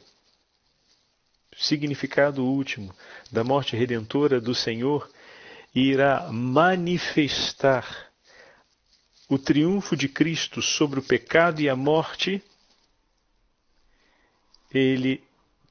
significado 1.57 2.43
último 2.45 2.93
da 3.31 3.43
morte 3.43 3.75
redentora 3.75 4.39
do 4.39 4.53
Senhor 4.53 5.09
e 5.73 5.81
irá 5.81 6.31
manifestar 6.31 8.11
o 9.29 9.37
triunfo 9.39 9.95
de 9.95 10.07
Cristo 10.07 10.61
sobre 10.61 10.99
o 10.99 11.03
pecado 11.03 11.61
e 11.61 11.69
a 11.69 11.75
morte, 11.75 12.43
ele 14.71 15.23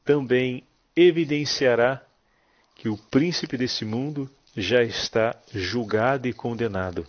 também 0.04 0.66
evidenciará 0.96 2.04
que 2.82 2.88
o 2.88 2.98
príncipe 2.98 3.56
desse 3.56 3.84
mundo 3.84 4.28
já 4.56 4.82
está 4.82 5.40
julgado 5.54 6.26
e 6.26 6.32
condenado. 6.32 7.06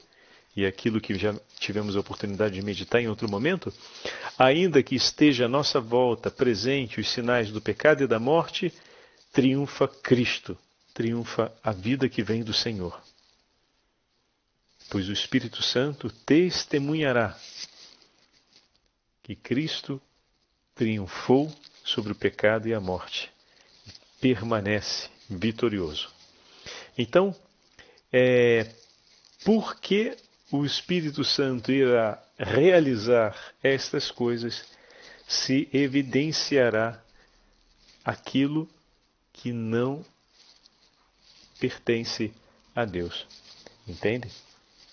E 0.55 0.67
aquilo 0.67 1.01
que 1.01 1.15
já 1.15 1.33
tivemos 1.57 1.95
a 1.95 1.99
oportunidade 1.99 2.53
de 2.53 2.61
meditar 2.61 3.01
em 3.01 3.07
outro 3.07 3.27
momento, 3.27 3.73
ainda 4.37 4.83
que 4.83 4.93
esteja 4.93 5.45
à 5.45 5.47
nossa 5.47 5.81
volta 5.81 6.29
presente 6.29 7.01
os 7.01 7.09
sinais 7.09 7.49
do 7.49 7.59
pecado 7.59 8.03
e 8.03 8.07
da 8.07 8.19
morte, 8.19 8.71
triunfa 9.31 9.87
Cristo, 9.87 10.55
triunfa 10.93 11.51
a 11.63 11.71
vida 11.71 12.07
que 12.07 12.21
vem 12.21 12.43
do 12.43 12.53
Senhor. 12.53 13.01
Pois 14.91 15.09
o 15.09 15.11
Espírito 15.11 15.63
Santo 15.63 16.07
testemunhará 16.23 17.35
que 19.23 19.35
Cristo 19.35 19.99
triunfou 20.75 21.51
sobre 21.83 22.11
o 22.11 22.15
pecado 22.15 22.67
e 22.67 22.75
a 22.75 22.79
morte 22.79 23.31
e 23.87 23.91
permanece 24.21 25.11
vitorioso. 25.37 26.09
Então, 26.97 27.35
é, 28.11 28.69
por 29.43 29.79
que 29.79 30.15
o 30.51 30.65
Espírito 30.65 31.23
Santo 31.23 31.71
irá 31.71 32.21
realizar 32.37 33.35
estas 33.61 34.11
coisas 34.11 34.63
se 35.27 35.67
evidenciará 35.73 37.03
aquilo 38.03 38.69
que 39.31 39.51
não 39.51 40.05
pertence 41.59 42.33
a 42.75 42.85
Deus. 42.85 43.25
Entende? 43.87 44.29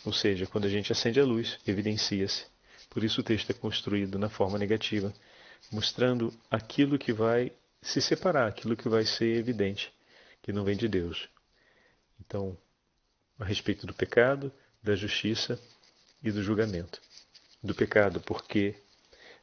Ou 0.04 0.12
seja, 0.12 0.46
quando 0.46 0.64
a 0.64 0.70
gente 0.70 0.92
acende 0.92 1.20
a 1.20 1.24
luz, 1.24 1.58
evidencia-se. 1.66 2.46
Por 2.88 3.04
isso 3.04 3.20
o 3.20 3.24
texto 3.24 3.50
é 3.50 3.54
construído 3.54 4.18
na 4.18 4.28
forma 4.28 4.58
negativa, 4.58 5.12
mostrando 5.70 6.32
aquilo 6.50 6.98
que 6.98 7.12
vai 7.12 7.52
se 7.82 8.00
separar, 8.00 8.48
aquilo 8.48 8.76
que 8.76 8.88
vai 8.88 9.04
ser 9.04 9.36
evidente, 9.36 9.92
que 10.42 10.52
não 10.52 10.64
vem 10.64 10.76
de 10.76 10.88
Deus. 10.88 11.28
Então, 12.20 12.56
a 13.38 13.44
respeito 13.44 13.86
do 13.86 13.94
pecado, 13.94 14.52
da 14.82 14.94
justiça 14.94 15.60
e 16.22 16.30
do 16.30 16.42
julgamento. 16.42 17.00
Do 17.62 17.74
pecado, 17.74 18.20
porque 18.20 18.74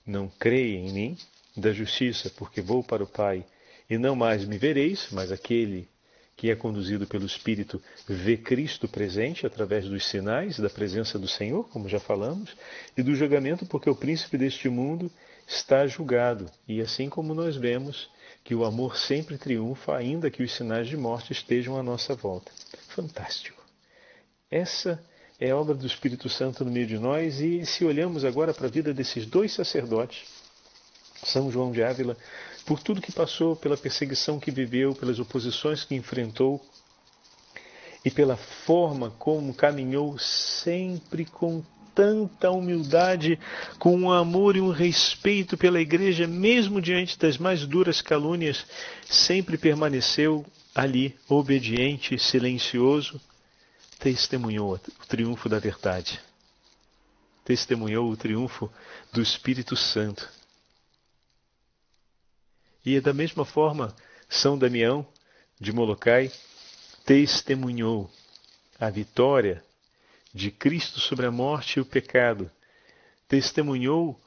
não 0.06 0.30
creem 0.30 0.88
em 0.88 0.94
mim, 0.94 1.18
da 1.56 1.72
justiça, 1.72 2.30
porque 2.32 2.62
vou 2.62 2.84
para 2.84 3.04
o 3.04 3.08
Pai 3.08 3.46
e 3.90 3.98
não 3.98 4.16
mais 4.16 4.46
me 4.46 4.58
vereis, 4.58 5.08
mas 5.12 5.32
aquele 5.32 5.90
que 6.36 6.52
é 6.52 6.56
conduzido 6.56 7.08
pelo 7.08 7.26
Espírito 7.26 7.82
vê 8.08 8.38
Cristo 8.38 8.88
presente 8.88 9.48
através 9.48 9.86
dos 9.86 10.06
sinais 10.08 10.60
da 10.60 10.70
presença 10.70 11.18
do 11.18 11.28
Senhor, 11.28 11.68
como 11.70 11.90
já 11.90 12.00
falamos, 12.00 12.56
e 12.96 13.02
do 13.02 13.16
julgamento, 13.16 13.66
porque 13.66 13.90
o 13.90 13.96
príncipe 13.96 14.38
deste 14.38 14.70
mundo 14.70 15.12
está 15.48 15.88
julgado. 15.88 16.50
E 16.68 16.80
assim 16.80 17.10
como 17.10 17.34
nós 17.34 17.56
vemos 17.56 18.08
que 18.48 18.56
o 18.56 18.64
amor 18.64 18.96
sempre 18.96 19.38
triunfa, 19.38 19.98
ainda 19.98 20.32
que 20.32 20.42
os 20.42 20.56
sinais 20.56 20.88
de 20.88 20.96
morte 20.96 21.34
estejam 21.34 21.78
à 21.78 21.84
nossa 21.84 22.16
volta. 22.16 22.50
Fantástico. 22.88 23.62
Essa 24.50 25.04
é 25.38 25.52
a 25.52 25.58
obra 25.58 25.76
do 25.76 25.86
Espírito 25.86 26.30
Santo 26.30 26.64
no 26.64 26.72
meio 26.72 26.88
de 26.88 26.98
nós, 26.98 27.42
e 27.42 27.66
se 27.66 27.84
olhamos 27.84 28.24
agora 28.24 28.54
para 28.54 28.68
a 28.68 28.70
vida 28.70 28.94
desses 28.94 29.26
dois 29.26 29.52
sacerdotes, 29.52 30.24
São 31.26 31.52
João 31.52 31.74
de 31.74 31.84
Ávila 31.84 32.16
por 32.66 32.82
tudo 32.82 33.02
que 33.02 33.12
passou, 33.12 33.54
pela 33.54 33.76
perseguição 33.76 34.40
que 34.40 34.50
viveu, 34.50 34.96
pelas 34.96 35.20
oposições 35.20 35.84
que 35.84 35.96
enfrentou 35.96 36.66
e 38.06 38.10
pela 38.10 38.38
forma 38.38 39.12
como 39.20 39.54
caminhou 39.54 40.18
sempre 40.18 41.26
com 41.26 41.62
tanta 41.98 42.52
humildade, 42.52 43.40
com 43.80 43.98
um 43.98 44.12
amor 44.12 44.56
e 44.56 44.62
um 44.62 44.70
respeito 44.70 45.58
pela 45.58 45.82
igreja, 45.82 46.28
mesmo 46.28 46.80
diante 46.80 47.18
das 47.18 47.40
mais 47.40 47.66
duras 47.66 48.04
calúnias, 48.04 48.68
sempre 49.10 49.58
permaneceu 49.58 50.46
ali, 50.76 51.18
obediente, 51.28 52.20
silencioso, 52.20 53.20
testemunhou 53.98 54.76
o 54.76 55.06
triunfo 55.08 55.50
da 55.50 55.58
verdade. 55.58 56.22
Testemunhou 57.44 58.12
o 58.12 58.16
triunfo 58.16 58.72
do 59.12 59.20
Espírito 59.20 59.76
Santo. 59.76 60.30
E 62.86 63.02
da 63.02 63.12
mesma 63.12 63.44
forma, 63.44 63.96
São 64.30 64.56
Damião 64.56 65.04
de 65.60 65.74
Molokai 65.74 66.32
testemunhou 67.04 68.08
a 68.80 68.88
vitória 68.92 69.64
de 70.38 70.52
Cristo 70.52 71.00
sobre 71.00 71.26
a 71.26 71.32
morte 71.32 71.78
e 71.78 71.82
o 71.82 71.86
pecado, 71.86 72.50
testemunhou 73.28 74.22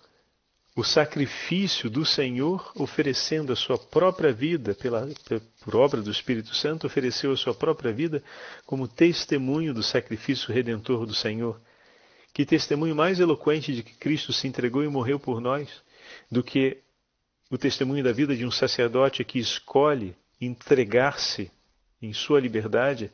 o 0.77 0.85
sacrifício 0.85 1.89
do 1.89 2.05
Senhor, 2.05 2.71
oferecendo 2.75 3.53
a 3.53 3.57
sua 3.57 3.79
própria 3.79 4.33
vida, 4.33 4.75
pela, 4.75 5.09
por 5.65 5.77
obra 5.77 6.01
do 6.03 6.11
Espírito 6.11 6.55
Santo, 6.55 6.87
ofereceu 6.87 7.33
a 7.33 7.37
sua 7.37 7.55
própria 7.55 7.93
vida 7.93 8.23
como 8.67 8.89
testemunho 8.89 9.73
do 9.73 9.83
sacrifício 9.83 10.53
redentor 10.53 11.07
do 11.07 11.15
Senhor. 11.15 11.61
Que 12.33 12.45
testemunho 12.45 12.95
mais 12.95 13.19
eloquente 13.19 13.75
de 13.75 13.83
que 13.83 13.95
Cristo 13.95 14.33
se 14.33 14.47
entregou 14.47 14.85
e 14.85 14.89
morreu 14.89 15.19
por 15.19 15.41
nós 15.41 15.69
do 16.31 16.43
que 16.43 16.79
o 17.51 17.59
testemunho 17.59 18.05
da 18.05 18.13
vida 18.13 18.37
de 18.37 18.47
um 18.47 18.51
sacerdote 18.51 19.25
que 19.25 19.39
escolhe 19.39 20.15
entregar-se 20.41 21.51
em 22.01 22.13
sua 22.13 22.41
liberdade 22.41 23.11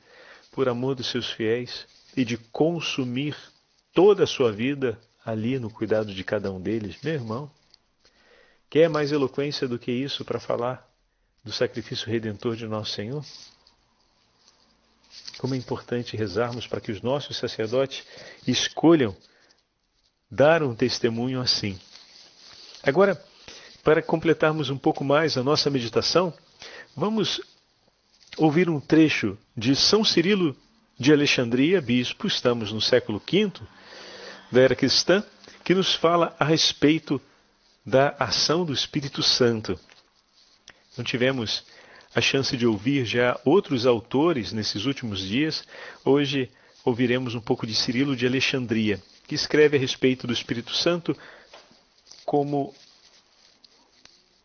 por 0.52 0.68
amor 0.68 0.94
dos 0.94 1.10
seus 1.10 1.30
fiéis 1.30 1.86
e 2.16 2.24
de 2.24 2.36
consumir 2.36 3.36
toda 3.92 4.24
a 4.24 4.26
sua 4.26 4.50
vida 4.50 4.98
ali 5.24 5.58
no 5.58 5.70
cuidado 5.70 6.14
de 6.14 6.24
cada 6.24 6.50
um 6.50 6.60
deles. 6.60 6.96
Meu 7.02 7.14
irmão, 7.14 7.50
quer 8.70 8.88
mais 8.88 9.12
eloquência 9.12 9.68
do 9.68 9.78
que 9.78 9.92
isso 9.92 10.24
para 10.24 10.40
falar 10.40 10.88
do 11.44 11.52
sacrifício 11.52 12.08
redentor 12.08 12.56
de 12.56 12.66
nosso 12.66 12.92
Senhor? 12.92 13.24
Como 15.38 15.54
é 15.54 15.58
importante 15.58 16.16
rezarmos 16.16 16.66
para 16.66 16.80
que 16.80 16.90
os 16.90 17.02
nossos 17.02 17.36
sacerdotes 17.36 18.04
escolham 18.46 19.14
dar 20.30 20.62
um 20.62 20.74
testemunho 20.74 21.40
assim. 21.40 21.78
Agora, 22.82 23.22
para 23.82 24.02
completarmos 24.02 24.70
um 24.70 24.78
pouco 24.78 25.04
mais 25.04 25.36
a 25.36 25.42
nossa 25.42 25.70
meditação, 25.70 26.32
vamos 26.96 27.40
ouvir 28.36 28.68
um 28.68 28.80
trecho 28.80 29.38
de 29.56 29.76
São 29.76 30.04
Cirilo 30.04 30.56
de 30.98 31.12
Alexandria, 31.12 31.80
bispo, 31.80 32.26
estamos 32.26 32.72
no 32.72 32.80
século 32.80 33.20
V 33.20 33.52
da 34.50 34.62
era 34.62 34.74
cristã, 34.74 35.22
que 35.62 35.74
nos 35.74 35.94
fala 35.94 36.34
a 36.38 36.44
respeito 36.44 37.20
da 37.84 38.16
ação 38.18 38.64
do 38.64 38.72
Espírito 38.72 39.22
Santo. 39.22 39.78
Não 40.96 41.04
tivemos 41.04 41.64
a 42.14 42.20
chance 42.20 42.56
de 42.56 42.66
ouvir 42.66 43.04
já 43.04 43.38
outros 43.44 43.84
autores 43.84 44.52
nesses 44.52 44.86
últimos 44.86 45.20
dias. 45.20 45.66
Hoje 46.02 46.50
ouviremos 46.82 47.34
um 47.34 47.40
pouco 47.40 47.66
de 47.66 47.74
Cirilo 47.74 48.16
de 48.16 48.26
Alexandria, 48.26 49.02
que 49.26 49.34
escreve 49.34 49.76
a 49.76 49.80
respeito 49.80 50.26
do 50.26 50.32
Espírito 50.32 50.72
Santo 50.74 51.14
como 52.24 52.74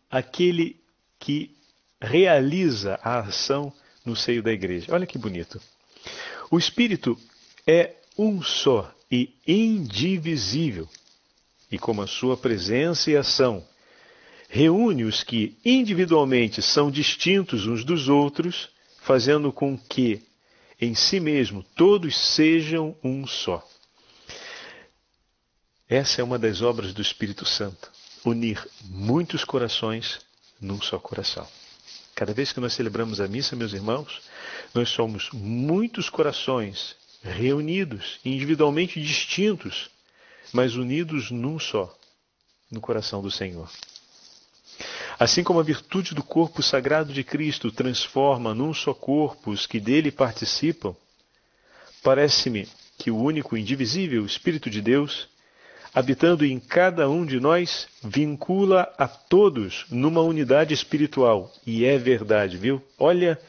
aquele 0.09 0.77
que 1.17 1.55
realiza 2.01 2.99
a 3.01 3.19
ação 3.19 3.71
no 4.03 4.15
seio 4.15 4.43
da 4.43 4.51
igreja. 4.51 4.93
Olha 4.93 5.05
que 5.05 5.17
bonito. 5.17 5.61
O 6.51 6.59
Espírito 6.59 7.17
é 7.65 7.95
um 8.17 8.43
só 8.43 8.93
e 9.09 9.33
indivisível, 9.47 10.87
e 11.71 11.79
como 11.79 12.01
a 12.01 12.07
sua 12.07 12.35
presença 12.35 13.09
e 13.09 13.15
ação 13.15 13.65
reúne 14.49 15.05
os 15.05 15.23
que 15.23 15.57
individualmente 15.63 16.61
são 16.61 16.91
distintos 16.91 17.65
uns 17.65 17.85
dos 17.85 18.09
outros, 18.09 18.67
fazendo 19.01 19.49
com 19.53 19.77
que 19.77 20.21
em 20.79 20.93
si 20.93 21.21
mesmo 21.21 21.63
todos 21.73 22.17
sejam 22.35 22.97
um 23.01 23.25
só. 23.25 23.65
Essa 25.87 26.19
é 26.19 26.23
uma 26.23 26.37
das 26.37 26.61
obras 26.61 26.93
do 26.93 27.01
Espírito 27.01 27.45
Santo 27.45 27.89
unir 28.25 28.61
muitos 28.83 29.45
corações 29.45 30.19
num 30.59 30.81
só 30.81 30.99
coração. 30.99 31.47
Cada 32.13 32.33
vez 32.33 32.51
que 32.51 32.59
nós 32.59 32.73
celebramos 32.73 33.21
a 33.21 33.27
missa, 33.27 33.55
meus 33.55 33.73
irmãos, 33.73 34.21
nós 34.73 34.89
somos 34.89 35.29
muitos 35.31 36.09
corações 36.09 36.95
reunidos, 37.23 38.19
individualmente 38.25 39.01
distintos, 39.01 39.89
mas 40.51 40.75
unidos 40.75 41.31
num 41.31 41.59
só, 41.59 41.95
no 42.71 42.81
coração 42.81 43.21
do 43.21 43.29
Senhor. 43.29 43.69
Assim 45.19 45.43
como 45.43 45.59
a 45.59 45.63
virtude 45.63 46.15
do 46.15 46.23
corpo 46.23 46.63
sagrado 46.63 47.13
de 47.13 47.23
Cristo 47.23 47.71
transforma 47.71 48.55
num 48.55 48.73
só 48.73 48.93
corpo 48.93 49.51
os 49.51 49.67
que 49.67 49.79
dele 49.79 50.11
participam, 50.11 50.95
parece-me 52.01 52.67
que 52.97 53.11
o 53.11 53.17
único 53.17 53.55
indivisível 53.55 54.25
Espírito 54.25 54.69
de 54.69 54.81
Deus 54.81 55.29
habitando 55.93 56.45
em 56.45 56.59
cada 56.59 57.09
um 57.09 57.25
de 57.25 57.39
nós, 57.39 57.87
vincula 58.01 58.93
a 58.97 59.07
todos 59.07 59.85
numa 59.89 60.21
unidade 60.21 60.73
espiritual. 60.73 61.51
E 61.65 61.85
é 61.85 61.97
verdade, 61.97 62.57
viu? 62.57 62.81
Olha, 62.97 63.39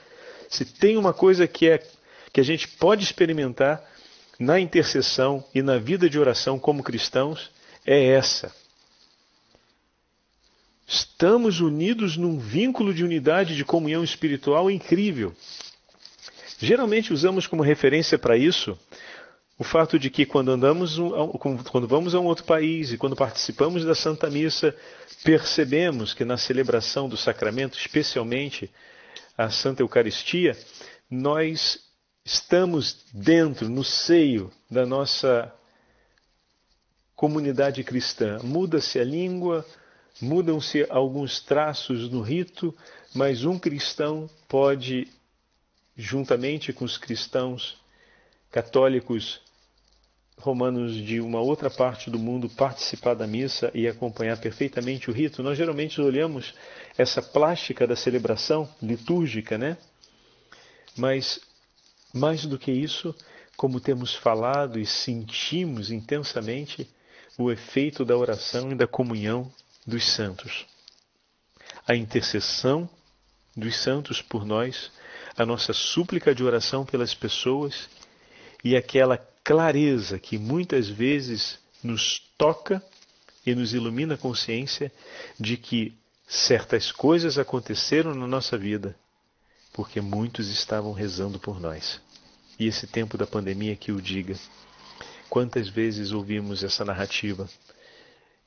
se 0.53 0.67
tem 0.67 0.99
uma 0.99 1.15
coisa 1.15 1.49
que 1.49 1.67
é 1.67 1.83
que 2.31 2.41
a 2.41 2.45
gente 2.45 2.69
pode 2.69 3.03
experimentar 3.03 3.83
na 4.39 4.61
intercessão 4.61 5.43
e 5.55 5.63
na 5.63 5.79
vida 5.79 6.11
de 6.11 6.19
oração 6.19 6.59
como 6.59 6.83
cristãos, 6.83 7.51
é 7.87 8.09
essa. 8.09 8.55
Estamos 10.87 11.61
unidos 11.61 12.19
num 12.19 12.39
vínculo 12.39 12.93
de 12.93 13.03
unidade 13.03 13.57
de 13.57 13.65
comunhão 13.65 14.05
espiritual 14.05 14.71
incrível. 14.71 15.35
Geralmente 16.59 17.13
usamos 17.13 17.47
como 17.47 17.63
referência 17.63 18.19
para 18.19 18.37
isso 18.37 18.79
o 19.59 19.65
fato 19.65 19.99
de 19.99 20.11
que 20.11 20.27
quando 20.27 20.51
andamos, 20.51 20.99
quando 21.71 21.87
vamos 21.87 22.15
a 22.15 22.21
um 22.21 22.27
outro 22.27 22.45
país 22.45 22.93
e 22.93 22.99
quando 22.99 23.17
participamos 23.17 23.85
da 23.85 23.95
Santa 23.95 24.29
Missa, 24.29 24.75
percebemos 25.23 26.13
que 26.13 26.25
na 26.25 26.37
celebração 26.37 27.09
do 27.09 27.17
sacramento, 27.17 27.79
especialmente 27.79 28.71
a 29.43 29.51
Santa 29.51 29.83
Eucaristia, 29.83 30.57
nós 31.11 31.81
estamos 32.25 33.05
dentro, 33.13 33.69
no 33.69 33.83
seio 33.83 34.53
da 34.71 34.87
nossa 34.87 35.53
comunidade 37.17 37.83
cristã. 37.83 38.39
Muda-se 38.43 39.01
a 39.01 39.05
língua, 39.05 39.67
mudam-se 40.21 40.87
alguns 40.89 41.41
traços 41.41 42.09
no 42.09 42.23
rito, 42.23 42.73
mas 43.13 43.45
um 43.45 43.59
cristão 43.59 44.31
pode, 44.49 45.09
juntamente 45.97 46.73
com 46.73 46.85
os 46.85 46.97
cristãos 46.97 47.77
católicos 48.49 49.41
romanos 50.43 50.95
de 50.95 51.21
uma 51.21 51.41
outra 51.41 51.71
parte 51.71 52.11
do 52.11 52.19
mundo 52.19 52.49
participar 52.49 53.15
da 53.15 53.27
missa 53.27 53.71
e 53.73 53.87
acompanhar 53.87 54.37
perfeitamente 54.39 55.09
o 55.09 55.13
rito. 55.13 55.43
Nós 55.43 55.57
geralmente 55.57 56.01
olhamos 56.01 56.55
essa 56.99 57.23
plástica 57.23 57.87
da 57.87 57.95
celebração 57.95 58.69
litúrgica, 58.83 59.57
né? 59.57 59.77
Mas 60.97 61.41
mais 62.13 62.45
do 62.45 62.59
que 62.59 62.73
isso, 62.73 63.15
como 63.57 63.81
temos 63.81 64.15
falado 64.15 64.79
e 64.79 64.85
sentimos 64.85 65.91
intensamente 65.91 66.91
o 67.39 67.51
efeito 67.51 68.05
da 68.05 68.17
oração 68.17 68.73
e 68.73 68.75
da 68.75 68.87
comunhão 68.87 69.51
dos 69.87 70.05
santos. 70.11 70.67
A 71.87 71.95
intercessão 71.95 72.89
dos 73.57 73.77
santos 73.77 74.21
por 74.21 74.45
nós, 74.45 74.91
a 75.37 75.47
nossa 75.47 75.73
súplica 75.73 76.35
de 76.35 76.43
oração 76.43 76.85
pelas 76.85 77.15
pessoas 77.15 77.89
e 78.63 78.77
aquela 78.77 79.19
clareza 79.45 80.19
que 80.19 80.39
muitas 80.39 80.89
vezes 80.89 81.59
nos 81.83 82.21
toca 82.39 82.83
e 83.45 83.55
nos 83.55 83.75
ilumina 83.75 84.15
a 84.15 84.19
consciência 84.19 84.93
de 85.39 85.57
que 85.57 85.95
certas 86.29 86.93
coisas 86.93 87.39
aconteceram 87.39 88.15
na 88.15 88.27
nossa 88.27 88.57
vida 88.57 88.97
porque 89.73 90.01
muitos 90.01 90.49
estavam 90.49 90.93
rezando 90.93 91.39
por 91.39 91.59
nós. 91.59 92.01
E 92.59 92.67
esse 92.67 92.87
tempo 92.87 93.17
da 93.17 93.27
pandemia 93.27 93.75
que 93.75 93.91
o 93.91 94.01
diga. 94.01 94.37
Quantas 95.29 95.69
vezes 95.69 96.13
ouvimos 96.13 96.63
essa 96.63 96.85
narrativa? 96.85 97.49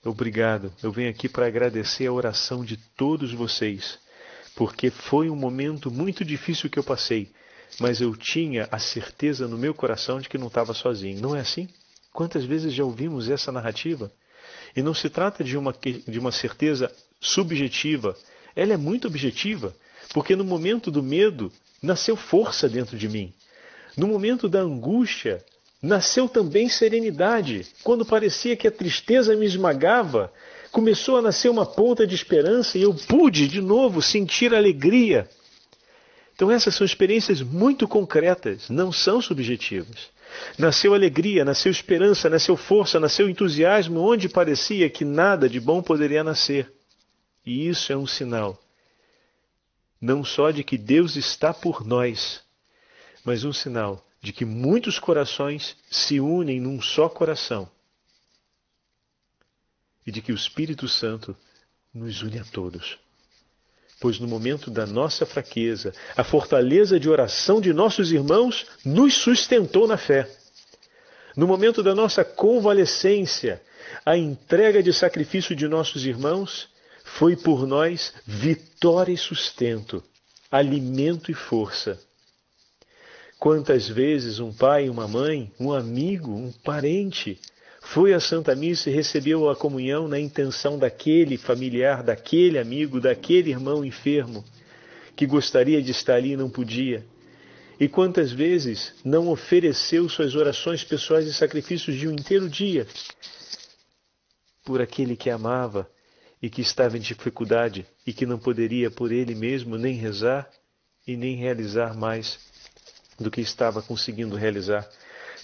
Obrigado. 0.04 0.72
Eu 0.84 0.92
venho 0.92 1.10
aqui 1.10 1.28
para 1.28 1.48
agradecer 1.48 2.06
a 2.06 2.14
oração 2.14 2.64
de 2.64 2.78
todos 2.78 3.34
vocês, 3.34 3.98
porque 4.56 4.92
foi 4.92 5.30
um 5.32 5.36
momento 5.36 5.90
muito 5.90 6.24
difícil 6.24 6.70
que 6.70 6.78
eu 6.78 6.84
passei, 6.84 7.32
mas 7.80 8.02
eu 8.02 8.16
tinha 8.16 8.68
a 8.72 8.80
certeza 8.80 9.48
no 9.48 9.58
meu 9.58 9.74
coração 9.74 10.20
de 10.20 10.30
que 10.30 10.38
não 10.38 10.48
estava 10.48 10.74
sozinho. 10.74 11.22
Não 11.22 11.36
é 11.36 11.40
assim? 11.40 11.68
Quantas 12.14 12.46
vezes 12.46 12.74
já 12.74 12.84
ouvimos 12.84 13.30
essa 13.30 13.52
narrativa? 13.52 14.12
E 14.76 14.82
não 14.82 14.94
se 14.94 15.10
trata 15.10 15.44
de 15.44 15.58
uma, 15.58 15.74
de 16.08 16.20
uma 16.20 16.32
certeza 16.32 16.92
subjetiva, 17.20 18.16
ela 18.56 18.74
é 18.74 18.78
muito 18.78 19.08
objetiva, 19.08 19.76
porque 20.14 20.36
no 20.36 20.44
momento 20.44 20.90
do 20.90 21.04
medo 21.04 21.52
nasceu 21.82 22.16
força 22.16 22.70
dentro 22.70 22.98
de 22.98 23.10
mim. 23.10 23.34
No 23.98 24.08
momento 24.08 24.48
da 24.48 24.60
angústia, 24.60 25.44
nasceu 25.82 26.28
também 26.28 26.70
serenidade. 26.70 27.66
Quando 27.84 28.06
parecia 28.06 28.56
que 28.56 28.68
a 28.68 28.72
tristeza 28.72 29.36
me 29.36 29.46
esmagava, 29.46 30.32
começou 30.72 31.18
a 31.18 31.22
nascer 31.22 31.50
uma 31.50 31.66
ponta 31.66 32.06
de 32.06 32.16
esperança 32.16 32.78
e 32.78 32.82
eu 32.82 32.94
pude 32.94 33.48
de 33.48 33.62
novo 33.62 34.02
sentir 34.02 34.54
alegria 34.54 35.28
então 36.36 36.52
essas 36.52 36.76
são 36.76 36.84
experiências 36.84 37.42
muito 37.42 37.88
concretas, 37.88 38.70
não 38.70 38.92
são 38.92 39.22
subjetivas. 39.22 40.10
Nasceu 40.60 40.94
alegria, 40.94 41.46
nasceu 41.46 41.72
esperança, 41.72 42.30
nasceu 42.30 42.58
força, 42.58 43.00
nasceu 43.00 43.30
entusiasmo 43.30 44.02
onde 44.02 44.28
parecia 44.28 44.90
que 44.90 45.06
nada 45.06 45.48
de 45.48 45.62
bom 45.62 45.82
poderia 45.82 46.26
nascer. 46.26 46.70
E 47.46 47.70
isso 47.70 47.94
é 47.94 47.96
um 47.96 48.06
sinal 48.06 48.62
não 50.02 50.24
só 50.24 50.52
de 50.52 50.64
que 50.64 50.78
Deus 50.78 51.16
está 51.16 51.54
por 51.54 51.86
nós, 51.86 52.44
mas 53.24 53.44
um 53.44 53.54
sinal 53.54 54.06
de 54.22 54.34
que 54.34 54.44
muitos 54.44 55.00
corações 55.00 55.76
se 55.90 56.20
unem 56.20 56.60
num 56.60 56.82
só 56.82 57.08
coração 57.08 57.72
e 60.06 60.12
de 60.12 60.22
que 60.22 60.32
o 60.32 60.36
Espírito 60.36 60.88
Santo 60.88 61.36
nos 61.94 62.22
une 62.22 62.38
a 62.38 62.44
todos 62.44 63.00
pois 64.00 64.20
no 64.20 64.28
momento 64.28 64.70
da 64.70 64.86
nossa 64.86 65.26
fraqueza, 65.26 65.94
a 66.16 66.24
fortaleza 66.24 67.00
de 67.00 67.10
oração 67.10 67.62
de 67.62 67.74
nossos 67.74 68.12
irmãos 68.12 68.66
nos 68.84 69.14
sustentou 69.16 69.88
na 69.88 69.98
fé. 69.98 70.30
No 71.36 71.48
momento 71.48 71.84
da 71.84 71.94
nossa 71.94 72.24
convalescência, 72.24 73.62
a 74.06 74.18
entrega 74.18 74.82
de 74.82 74.94
sacrifício 74.94 75.56
de 75.56 75.68
nossos 75.68 76.06
irmãos 76.06 76.70
foi 77.04 77.36
por 77.36 77.68
nós 77.68 78.14
vitória 78.26 79.12
e 79.12 79.18
sustento, 79.18 80.04
alimento 80.52 81.32
e 81.32 81.34
força. 81.34 82.00
Quantas 83.40 83.88
vezes 83.88 84.40
um 84.40 84.52
pai, 84.52 84.90
uma 84.90 85.08
mãe, 85.08 85.52
um 85.60 85.72
amigo, 85.72 86.32
um 86.32 86.52
parente 86.52 87.40
foi 87.86 88.14
à 88.14 88.20
Santa 88.20 88.56
Missa 88.56 88.90
e 88.90 88.94
recebeu 88.94 89.48
a 89.48 89.56
comunhão 89.56 90.08
na 90.08 90.20
intenção 90.20 90.78
daquele 90.78 91.38
familiar, 91.38 92.02
daquele 92.02 92.58
amigo, 92.58 93.00
daquele 93.00 93.52
irmão 93.52 93.86
enfermo 93.86 94.44
que 95.16 95.28
gostaria 95.28 95.82
de 95.82 95.92
estar 95.92 96.16
ali 96.16 96.32
e 96.32 96.38
não 96.38 96.50
podia. 96.50 97.06
E 97.80 97.88
quantas 97.88 98.32
vezes 98.32 98.94
não 99.04 99.30
ofereceu 99.30 100.10
suas 100.10 100.36
orações 100.36 100.84
pessoais 100.84 101.28
e 101.28 101.34
sacrifícios 101.34 101.96
de 101.96 102.08
um 102.08 102.14
inteiro 102.14 102.50
dia 102.50 102.88
por 104.64 104.82
aquele 104.82 105.16
que 105.16 105.30
amava 105.30 105.88
e 106.42 106.50
que 106.50 106.62
estava 106.62 106.98
em 106.98 107.02
dificuldade 107.02 107.86
e 108.06 108.12
que 108.12 108.26
não 108.26 108.40
poderia 108.40 108.90
por 108.90 109.12
ele 109.12 109.36
mesmo 109.36 109.78
nem 109.78 109.94
rezar 109.94 110.50
e 111.06 111.16
nem 111.16 111.36
realizar 111.36 111.96
mais 111.96 112.40
do 113.20 113.30
que 113.30 113.42
estava 113.42 113.82
conseguindo 113.82 114.36
realizar, 114.36 114.90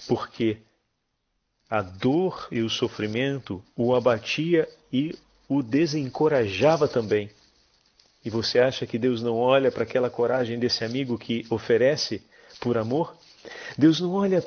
porque 0.08 0.58
a 1.72 1.80
dor 1.80 2.48
e 2.50 2.60
o 2.60 2.68
sofrimento 2.68 3.64
o 3.74 3.94
abatia 3.94 4.68
e 4.92 5.18
o 5.48 5.62
desencorajava 5.62 6.86
também. 6.86 7.30
E 8.22 8.28
você 8.28 8.58
acha 8.58 8.86
que 8.86 8.98
Deus 8.98 9.22
não 9.22 9.38
olha 9.38 9.72
para 9.72 9.84
aquela 9.84 10.10
coragem 10.10 10.58
desse 10.58 10.84
amigo 10.84 11.16
que 11.16 11.46
oferece 11.48 12.22
por 12.60 12.76
amor? 12.76 13.16
Deus 13.78 14.00
não 14.00 14.12
olha 14.12 14.44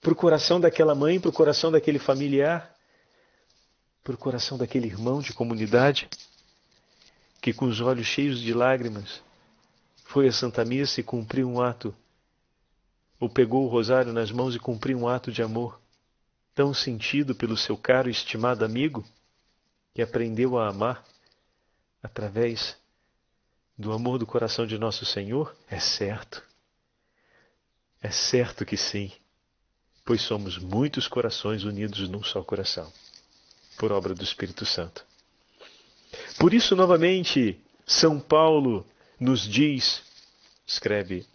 para 0.00 0.12
o 0.12 0.16
coração 0.16 0.58
daquela 0.60 0.92
mãe, 0.92 1.20
para 1.20 1.28
o 1.28 1.32
coração 1.32 1.70
daquele 1.70 2.00
familiar, 2.00 2.74
para 4.02 4.14
o 4.14 4.18
coração 4.18 4.58
daquele 4.58 4.88
irmão 4.88 5.20
de 5.20 5.32
comunidade 5.32 6.08
que, 7.40 7.52
com 7.52 7.66
os 7.66 7.80
olhos 7.80 8.08
cheios 8.08 8.40
de 8.40 8.52
lágrimas, 8.52 9.22
foi 10.02 10.26
à 10.26 10.32
Santa 10.32 10.64
Missa 10.64 10.98
e 10.98 11.04
cumpriu 11.04 11.48
um 11.48 11.60
ato, 11.60 11.94
ou 13.20 13.28
pegou 13.28 13.64
o 13.64 13.68
rosário 13.68 14.12
nas 14.12 14.32
mãos 14.32 14.56
e 14.56 14.58
cumpriu 14.58 14.98
um 14.98 15.06
ato 15.06 15.30
de 15.30 15.44
amor 15.44 15.85
tão 16.56 16.72
sentido 16.72 17.34
pelo 17.34 17.54
seu 17.54 17.76
caro 17.76 18.08
e 18.08 18.12
estimado 18.12 18.64
amigo, 18.64 19.04
que 19.94 20.00
aprendeu 20.00 20.58
a 20.58 20.68
amar 20.68 21.04
através 22.02 22.74
do 23.76 23.92
amor 23.92 24.18
do 24.18 24.26
coração 24.26 24.66
de 24.66 24.78
nosso 24.78 25.04
Senhor? 25.04 25.54
É 25.68 25.78
certo. 25.78 26.42
É 28.02 28.10
certo 28.10 28.64
que 28.64 28.76
sim, 28.76 29.12
pois 30.02 30.22
somos 30.22 30.56
muitos 30.56 31.06
corações 31.06 31.62
unidos 31.62 32.08
num 32.08 32.22
só 32.22 32.42
coração, 32.42 32.90
por 33.76 33.92
obra 33.92 34.14
do 34.14 34.24
Espírito 34.24 34.64
Santo. 34.64 35.04
Por 36.38 36.54
isso, 36.54 36.74
novamente, 36.74 37.60
São 37.86 38.18
Paulo 38.18 38.86
nos 39.20 39.42
diz, 39.42 40.02
escreve 40.66 41.26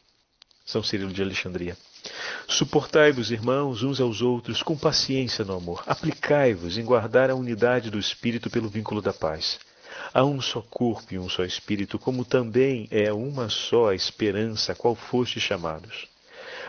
São 0.65 0.81
Cirilo 0.81 1.13
de 1.13 1.21
Alexandria, 1.21 1.77
Suportai-vos, 2.47 3.32
irmãos, 3.32 3.84
uns 3.84 4.01
aos 4.01 4.21
outros 4.21 4.62
com 4.62 4.75
paciência 4.75 5.45
no 5.45 5.56
amor. 5.56 5.84
Aplicai-vos 5.88 6.77
em 6.77 6.84
guardar 6.84 7.30
a 7.30 7.36
unidade 7.36 7.89
do 7.89 7.99
Espírito 7.99 8.49
pelo 8.49 8.69
vínculo 8.69 9.01
da 9.01 9.13
paz. 9.13 9.60
Há 10.13 10.25
um 10.25 10.41
só 10.41 10.62
corpo 10.62 11.13
e 11.13 11.19
um 11.19 11.30
só 11.30 11.43
Espírito, 11.43 11.97
como 11.97 12.25
também 12.25 12.88
é 12.91 13.12
uma 13.13 13.49
só 13.49 13.89
a 13.89 13.95
esperança 13.95 14.71
a 14.71 14.75
qual 14.75 14.95
fostes 14.95 15.43
chamados. 15.43 16.08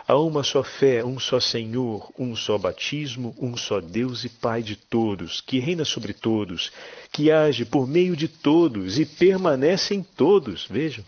Há 0.07 0.17
uma 0.17 0.43
só 0.43 0.63
fé, 0.63 1.03
um 1.03 1.19
só 1.19 1.39
Senhor, 1.39 2.11
um 2.17 2.35
só 2.35 2.57
batismo, 2.57 3.35
um 3.39 3.55
só 3.55 3.79
Deus 3.79 4.23
e 4.23 4.29
Pai 4.29 4.61
de 4.61 4.75
todos, 4.75 5.41
que 5.41 5.59
reina 5.59 5.85
sobre 5.85 6.13
todos, 6.13 6.71
que 7.11 7.31
age 7.31 7.65
por 7.65 7.87
meio 7.87 8.15
de 8.15 8.27
todos 8.27 8.99
e 8.99 9.05
permanece 9.05 9.95
em 9.95 10.03
todos. 10.03 10.65
Vejam, 10.69 11.03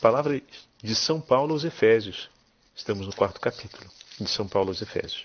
palavra 0.00 0.40
de 0.82 0.94
São 0.94 1.20
Paulo 1.20 1.52
aos 1.52 1.64
Efésios. 1.64 2.28
Estamos 2.74 3.06
no 3.06 3.14
quarto 3.14 3.40
capítulo 3.40 3.99
de 4.24 4.30
São 4.30 4.46
Paulo 4.46 4.70
aos 4.70 4.82
Efésios. 4.82 5.24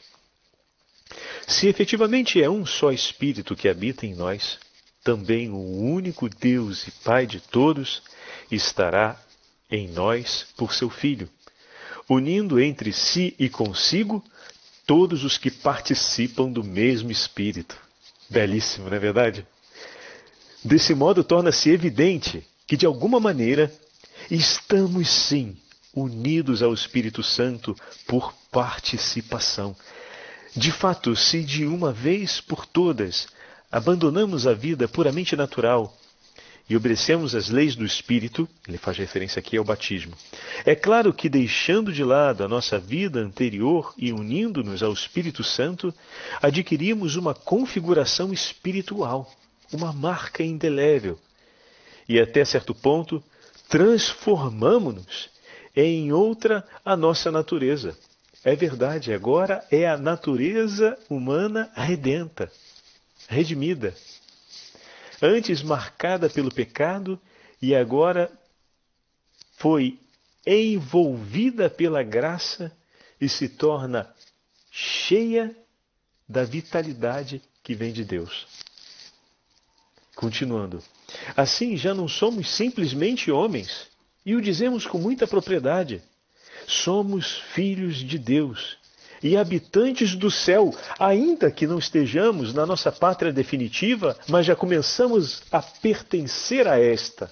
Se 1.47 1.67
efetivamente 1.67 2.41
é 2.41 2.49
um 2.49 2.65
só 2.65 2.91
Espírito 2.91 3.55
que 3.55 3.69
habita 3.69 4.05
em 4.05 4.15
nós, 4.15 4.57
também 5.03 5.49
o 5.49 5.57
único 5.57 6.27
Deus 6.27 6.87
e 6.87 6.91
Pai 6.91 7.27
de 7.27 7.39
todos 7.39 8.01
estará 8.51 9.19
em 9.69 9.87
nós 9.87 10.47
por 10.57 10.73
seu 10.73 10.89
Filho, 10.89 11.29
unindo 12.09 12.59
entre 12.59 12.91
si 12.91 13.35
e 13.37 13.49
consigo 13.49 14.23
todos 14.85 15.23
os 15.23 15.37
que 15.37 15.51
participam 15.51 16.51
do 16.51 16.63
mesmo 16.63 17.11
Espírito. 17.11 17.77
Belíssimo, 18.29 18.89
não 18.89 18.97
é 18.97 18.99
verdade? 18.99 19.45
Desse 20.63 20.95
modo, 20.95 21.23
torna-se 21.23 21.69
evidente 21.69 22.43
que, 22.65 22.75
de 22.75 22.85
alguma 22.87 23.19
maneira, 23.19 23.71
estamos 24.29 25.07
sim 25.07 25.55
unidos 25.93 26.63
ao 26.63 26.73
Espírito 26.73 27.21
Santo 27.21 27.75
por 28.07 28.33
participação. 28.55 29.75
De 30.55 30.71
fato, 30.71 31.13
se 31.13 31.43
de 31.43 31.65
uma 31.65 31.91
vez 31.91 32.39
por 32.39 32.65
todas 32.65 33.27
abandonamos 33.69 34.47
a 34.47 34.53
vida 34.53 34.87
puramente 34.87 35.35
natural 35.35 35.93
e 36.69 36.77
obedecemos 36.77 37.35
às 37.35 37.49
leis 37.49 37.75
do 37.75 37.85
Espírito, 37.85 38.47
ele 38.65 38.77
faz 38.77 38.97
referência 38.97 39.41
aqui 39.41 39.57
ao 39.57 39.65
batismo. 39.65 40.13
É 40.65 40.73
claro 40.73 41.13
que 41.13 41.27
deixando 41.27 41.91
de 41.91 42.01
lado 42.01 42.45
a 42.45 42.47
nossa 42.47 42.79
vida 42.79 43.19
anterior 43.19 43.93
e 43.97 44.13
unindo-nos 44.13 44.81
ao 44.81 44.93
Espírito 44.93 45.43
Santo, 45.43 45.93
adquirimos 46.41 47.17
uma 47.17 47.33
configuração 47.33 48.31
espiritual, 48.31 49.29
uma 49.69 49.91
marca 49.91 50.41
indelével. 50.41 51.19
E 52.07 52.21
até 52.21 52.45
certo 52.45 52.73
ponto, 52.73 53.21
transformamos-nos 53.67 55.29
em 55.75 56.13
outra 56.13 56.65
a 56.85 56.95
nossa 56.95 57.29
natureza. 57.29 57.97
É 58.45 58.55
verdade, 58.55 59.11
agora 59.11 59.65
é 59.71 59.87
a 59.87 59.97
natureza 59.97 60.95
humana 61.09 61.71
redenta, 61.75 62.49
redimida 63.27 63.95
antes 65.19 65.63
marcada 65.63 66.29
pelo 66.29 66.53
pecado 66.53 67.19
e 67.59 67.73
agora 67.73 68.31
foi 69.57 69.99
envolvida 70.45 71.69
pela 71.71 72.03
graça 72.03 72.71
e 73.19 73.27
se 73.27 73.49
torna 73.49 74.13
cheia 74.69 75.55
da 76.29 76.43
vitalidade 76.43 77.41
que 77.63 77.73
vem 77.73 77.91
de 77.91 78.05
Deus. 78.05 78.45
Continuando. 80.15 80.83
Assim 81.35 81.75
já 81.75 81.95
não 81.95 82.07
somos 82.07 82.49
simplesmente 82.55 83.31
homens, 83.31 83.87
e 84.23 84.35
o 84.35 84.41
dizemos 84.41 84.85
com 84.85 84.99
muita 84.99 85.25
propriedade. 85.25 86.01
Somos 86.67 87.37
filhos 87.53 87.97
de 87.97 88.17
Deus 88.17 88.77
e 89.23 89.35
habitantes 89.35 90.15
do 90.15 90.29
céu, 90.29 90.71
ainda 90.99 91.49
que 91.49 91.65
não 91.65 91.79
estejamos 91.79 92.53
na 92.53 92.65
nossa 92.65 92.91
pátria 92.91 93.33
definitiva, 93.33 94.15
mas 94.27 94.45
já 94.45 94.55
começamos 94.55 95.41
a 95.51 95.61
pertencer 95.61 96.67
a 96.67 96.79
esta, 96.79 97.31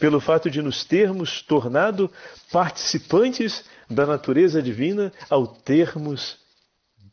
pelo 0.00 0.20
fato 0.20 0.50
de 0.50 0.62
nos 0.62 0.84
termos 0.84 1.42
tornado 1.42 2.10
participantes 2.50 3.64
da 3.90 4.06
natureza 4.06 4.62
divina 4.62 5.12
ao 5.28 5.46
termos 5.46 6.38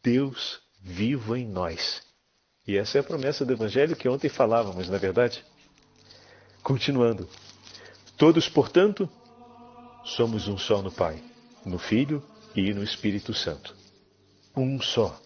Deus 0.01 0.59
vivo 0.81 1.35
em 1.35 1.45
nós. 1.45 2.01
E 2.67 2.77
essa 2.77 2.97
é 2.97 3.01
a 3.01 3.03
promessa 3.03 3.43
do 3.43 3.53
Evangelho 3.53 3.95
que 3.95 4.07
ontem 4.07 4.29
falávamos, 4.29 4.87
na 4.87 4.95
é 4.95 4.99
verdade? 4.99 5.43
Continuando. 6.63 7.27
Todos, 8.17 8.47
portanto, 8.47 9.09
somos 10.03 10.47
um 10.47 10.57
só 10.57 10.81
no 10.81 10.91
Pai, 10.91 11.21
no 11.65 11.80
Filho 11.80 12.23
e 12.56 12.73
no 12.73 12.84
Espírito 12.84 13.34
Santo 13.34 13.86
um 14.56 14.80
só. 14.80 15.19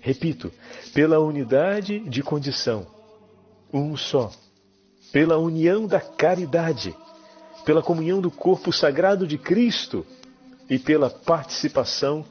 Repito, 0.00 0.52
pela 0.94 1.18
unidade 1.18 1.98
de 2.00 2.22
condição, 2.22 2.86
um 3.72 3.96
só. 3.96 4.32
Pela 5.12 5.38
união 5.38 5.86
da 5.86 6.00
caridade, 6.00 6.96
pela 7.64 7.82
comunhão 7.82 8.20
do 8.20 8.30
corpo 8.30 8.72
sagrado 8.72 9.26
de 9.26 9.36
Cristo 9.36 10.06
e 10.70 10.78
pela 10.78 11.10
participação 11.10 12.24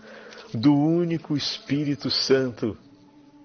do 0.53 0.73
único 0.73 1.37
Espírito 1.37 2.09
Santo, 2.09 2.77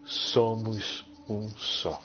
somos 0.04 1.04
um 1.28 1.48
só. 1.58 2.00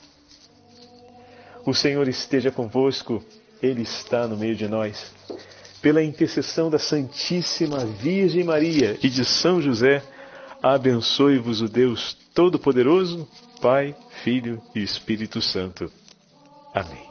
O 1.65 1.73
Senhor 1.73 2.07
esteja 2.07 2.51
convosco, 2.51 3.23
Ele 3.61 3.83
está 3.83 4.27
no 4.27 4.35
meio 4.35 4.55
de 4.55 4.67
nós. 4.67 5.13
Pela 5.81 6.03
intercessão 6.03 6.69
da 6.69 6.77
Santíssima 6.77 7.85
Virgem 7.85 8.43
Maria 8.43 8.97
e 9.01 9.09
de 9.09 9.25
São 9.25 9.61
José, 9.61 10.03
Abençoe-vos 10.61 11.59
o 11.61 11.67
Deus 11.67 12.15
Todo-Poderoso, 12.35 13.27
Pai, 13.59 13.95
Filho 14.23 14.61
e 14.75 14.83
Espírito 14.83 15.41
Santo. 15.41 15.91
Amém. 16.73 17.10